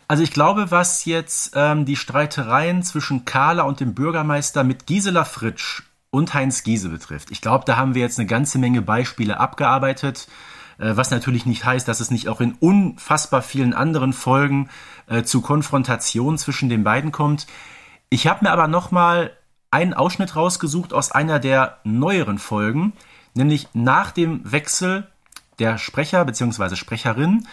[0.08, 5.26] Also ich glaube, was jetzt ähm, die Streitereien zwischen Carla und dem Bürgermeister mit Gisela
[5.26, 5.82] Fritsch
[6.16, 7.30] und Heinz Giese betrifft.
[7.30, 10.28] Ich glaube, da haben wir jetzt eine ganze Menge Beispiele abgearbeitet,
[10.78, 14.70] äh, was natürlich nicht heißt, dass es nicht auch in unfassbar vielen anderen Folgen
[15.08, 17.48] äh, zu Konfrontation zwischen den beiden kommt.
[18.10, 19.32] Ich habe mir aber noch mal
[19.72, 22.94] einen Ausschnitt rausgesucht aus einer der neueren Folgen,
[23.34, 25.08] nämlich nach dem Wechsel
[25.60, 26.78] der Sprecher bzw.
[26.78, 27.46] Sprecherin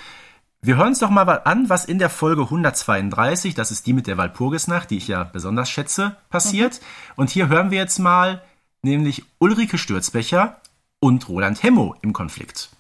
[0.64, 4.06] wir hören uns doch mal an, was in der Folge 132, das ist die mit
[4.06, 6.74] der Walpurgisnacht, die ich ja besonders schätze, passiert.
[6.74, 7.12] Mhm.
[7.16, 8.42] Und hier hören wir jetzt mal
[8.82, 10.60] nämlich Ulrike Stürzbecher
[11.00, 12.70] und Roland Hemmo im Konflikt.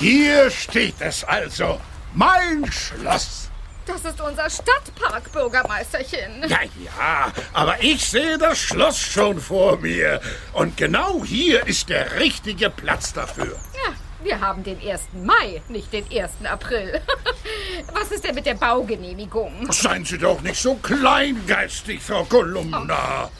[0.00, 1.80] Hier steht es also,
[2.14, 3.50] mein Schloss.
[3.86, 6.42] Das ist unser Stadtpark, Bürgermeisterchen.
[6.46, 10.20] Ja, ja, aber ich sehe das Schloss schon vor mir.
[10.52, 13.56] Und genau hier ist der richtige Platz dafür.
[13.84, 15.00] Ja, wir haben den 1.
[15.24, 16.44] Mai, nicht den 1.
[16.44, 17.00] April.
[17.94, 19.72] Was ist denn mit der Baugenehmigung?
[19.72, 23.30] Seien Sie doch nicht so kleingeistig, Frau Kolumna.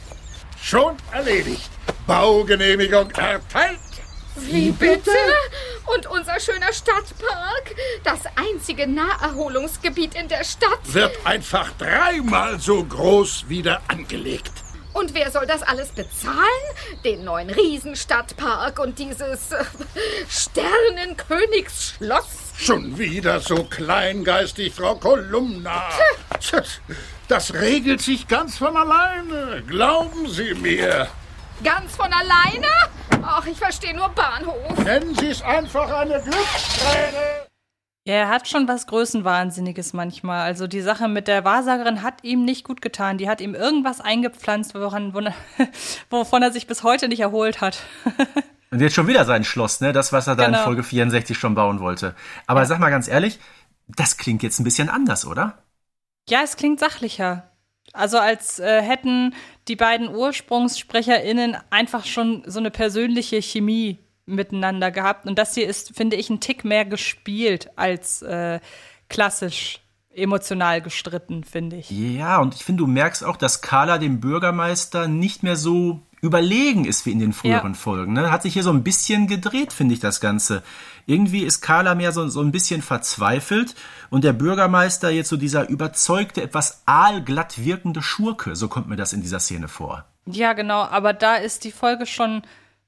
[0.62, 1.70] Schon erledigt.
[2.06, 3.78] Baugenehmigung erteilt.
[4.36, 5.10] Wie bitte?
[5.86, 13.48] Und unser schöner Stadtpark, das einzige Naherholungsgebiet in der Stadt, wird einfach dreimal so groß
[13.48, 14.52] wieder angelegt.
[14.92, 16.44] Und wer soll das alles bezahlen?
[17.04, 19.64] Den neuen Riesenstadtpark und dieses äh,
[20.28, 22.47] Sternenkönigsschloss?
[22.60, 25.84] Schon wieder so kleingeistig, Frau Kolumna.
[27.28, 29.62] Das regelt sich ganz von alleine.
[29.64, 31.06] Glauben Sie mir.
[31.62, 32.66] Ganz von alleine?
[33.22, 34.76] Ach, ich verstehe nur Bahnhof.
[34.84, 37.46] Nennen Sie es einfach eine Glücksträne.
[38.04, 40.40] Ja, er hat schon was Größenwahnsinniges manchmal.
[40.40, 43.18] Also die Sache mit der Wahrsagerin hat ihm nicht gut getan.
[43.18, 45.14] Die hat ihm irgendwas eingepflanzt, woran,
[46.10, 47.78] wovon er sich bis heute nicht erholt hat.
[48.70, 49.92] Und jetzt schon wieder sein Schloss, ne?
[49.92, 50.58] Das, was er da genau.
[50.58, 52.14] in Folge 64 schon bauen wollte.
[52.46, 52.66] Aber ja.
[52.66, 53.38] sag mal ganz ehrlich,
[53.88, 55.58] das klingt jetzt ein bisschen anders, oder?
[56.28, 57.50] Ja, es klingt sachlicher.
[57.94, 59.34] Also als äh, hätten
[59.66, 65.26] die beiden UrsprungssprecherInnen einfach schon so eine persönliche Chemie miteinander gehabt.
[65.26, 68.60] Und das hier ist, finde ich, ein Tick mehr gespielt als äh,
[69.08, 69.80] klassisch
[70.18, 71.90] emotional gestritten, finde ich.
[71.90, 76.84] Ja, und ich finde, du merkst auch, dass Carla dem Bürgermeister nicht mehr so überlegen
[76.84, 77.78] ist wie in den früheren ja.
[77.78, 78.12] Folgen.
[78.12, 78.30] Ne?
[78.30, 80.62] Hat sich hier so ein bisschen gedreht, finde ich, das Ganze.
[81.06, 83.74] Irgendwie ist Carla mehr so, so ein bisschen verzweifelt
[84.10, 88.56] und der Bürgermeister jetzt so dieser überzeugte, etwas aalglatt wirkende Schurke.
[88.56, 90.04] So kommt mir das in dieser Szene vor.
[90.26, 92.42] Ja, genau, aber da ist die Folge schon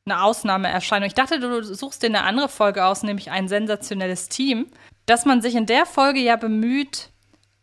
[0.05, 1.07] eine Ausnahmeerscheinung.
[1.07, 4.67] Ich dachte, du suchst dir eine andere Folge aus, nämlich ein sensationelles Team,
[5.07, 7.10] dass man sich in der Folge ja bemüht,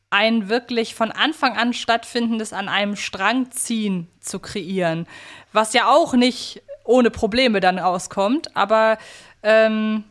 [0.10, 5.08] ein wirklich von Anfang an stattfindendes an einem Strang ziehen zu kreieren,
[5.52, 8.98] was ja auch nicht ohne Probleme dann rauskommt, aber
[9.44, 10.06] ähm,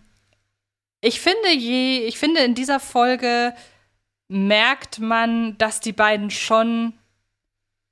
[1.00, 3.54] ich finde je, ich finde in dieser Folge
[4.28, 6.92] merkt man, dass die beiden schon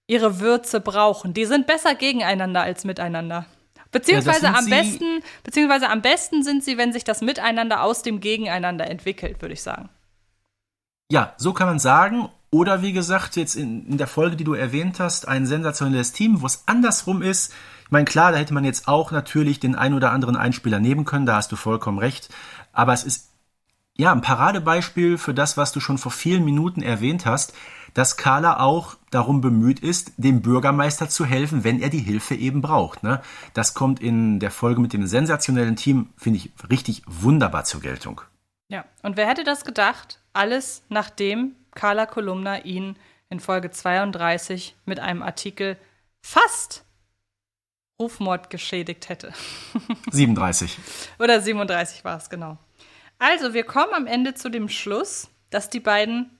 [0.06, 1.32] ihre Würze brauchen.
[1.32, 3.46] Die sind besser gegeneinander als miteinander.
[3.90, 8.20] Beziehungsweise ja, am besten, beziehungsweise am besten sind sie, wenn sich das Miteinander aus dem
[8.20, 9.88] Gegeneinander entwickelt, würde ich sagen.
[11.14, 12.28] Ja, so kann man sagen.
[12.50, 16.42] Oder wie gesagt, jetzt in, in der Folge, die du erwähnt hast, ein sensationelles Team,
[16.42, 17.52] wo es andersrum ist.
[17.84, 21.04] Ich meine, klar, da hätte man jetzt auch natürlich den ein oder anderen Einspieler nehmen
[21.04, 22.30] können, da hast du vollkommen recht.
[22.72, 23.30] Aber es ist
[23.96, 27.52] ja ein Paradebeispiel für das, was du schon vor vielen Minuten erwähnt hast
[27.94, 32.60] dass Carla auch darum bemüht ist, dem Bürgermeister zu helfen, wenn er die Hilfe eben
[32.60, 33.04] braucht.
[33.04, 33.22] Ne?
[33.54, 38.20] Das kommt in der Folge mit dem sensationellen Team, finde ich, richtig wunderbar zur Geltung.
[38.68, 40.18] Ja, und wer hätte das gedacht?
[40.34, 42.96] Alles nachdem Carla Kolumna ihn
[43.30, 45.78] in Folge 32 mit einem Artikel
[46.22, 46.84] fast
[48.00, 49.32] Rufmord geschädigt hätte.
[50.10, 50.78] 37.
[51.18, 52.58] Oder 37 war es, genau.
[53.18, 56.36] Also, wir kommen am Ende zu dem Schluss, dass die beiden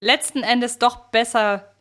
[0.00, 1.72] letzten Endes doch besser.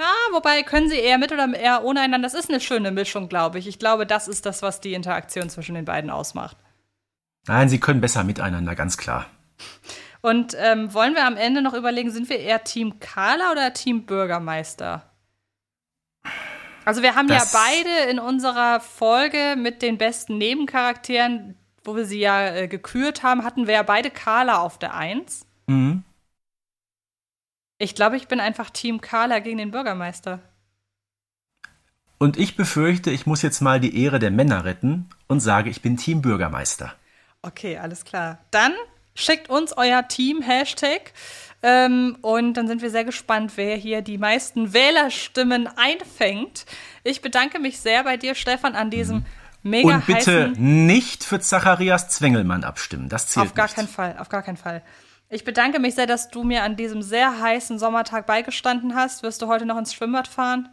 [0.00, 2.26] Ja, wobei können sie eher mit oder eher ohne einander.
[2.28, 3.66] Das ist eine schöne Mischung, glaube ich.
[3.66, 6.56] Ich glaube, das ist das, was die Interaktion zwischen den beiden ausmacht.
[7.46, 9.26] Nein, sie können besser miteinander, ganz klar.
[10.20, 14.04] Und ähm, wollen wir am Ende noch überlegen, sind wir eher Team Carla oder Team
[14.04, 15.08] Bürgermeister?
[16.84, 21.54] Also wir haben das ja beide in unserer Folge mit den besten Nebencharakteren,
[21.84, 25.46] wo wir sie ja äh, gekürt haben, hatten wir ja beide Carla auf der Eins.
[25.66, 26.02] Mhm.
[27.78, 30.40] Ich glaube, ich bin einfach Team Carla gegen den Bürgermeister.
[32.18, 35.82] Und ich befürchte, ich muss jetzt mal die Ehre der Männer retten und sage, ich
[35.82, 36.94] bin Team Bürgermeister.
[37.42, 38.38] Okay, alles klar.
[38.50, 38.72] Dann
[39.18, 41.12] schickt uns euer Team-Hashtag.
[41.60, 46.66] Ähm, und dann sind wir sehr gespannt, wer hier die meisten Wählerstimmen einfängt.
[47.02, 49.26] Ich bedanke mich sehr bei dir, Stefan, an diesem
[49.64, 53.08] mega Und bitte nicht für Zacharias Zwengelmann abstimmen.
[53.08, 53.74] Das zählt Auf gar nicht.
[53.74, 54.82] keinen Fall, auf gar keinen Fall.
[55.30, 59.24] Ich bedanke mich sehr, dass du mir an diesem sehr heißen Sommertag beigestanden hast.
[59.24, 60.68] Wirst du heute noch ins Schwimmbad fahren?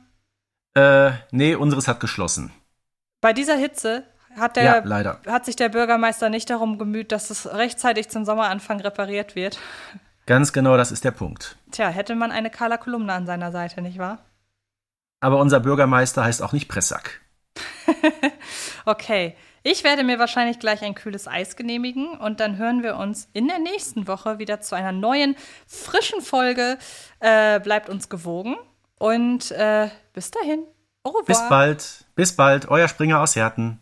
[0.75, 2.51] Äh, nee, unseres hat geschlossen.
[3.21, 4.03] Bei dieser Hitze
[4.35, 8.79] hat, der, Ja, hat sich der Bürgermeister nicht darum gemüht, dass es rechtzeitig zum Sommeranfang
[8.81, 9.57] repariert wird.
[10.25, 11.57] Ganz genau, das ist der Punkt.
[11.71, 14.19] Tja, hätte man eine Carla Kolumna an seiner Seite, nicht wahr?
[15.19, 17.21] Aber unser Bürgermeister heißt auch nicht Pressack.
[18.85, 23.27] Okay, ich werde mir wahrscheinlich gleich ein kühles Eis genehmigen und dann hören wir uns
[23.33, 26.77] in der nächsten Woche wieder zu einer neuen, frischen Folge.
[27.19, 28.55] Äh, bleibt uns gewogen
[28.99, 30.63] und äh, bis dahin.
[31.01, 31.25] Au revoir.
[31.25, 32.05] Bis bald.
[32.13, 32.69] Bis bald.
[32.69, 33.81] Euer Springer aus Herten.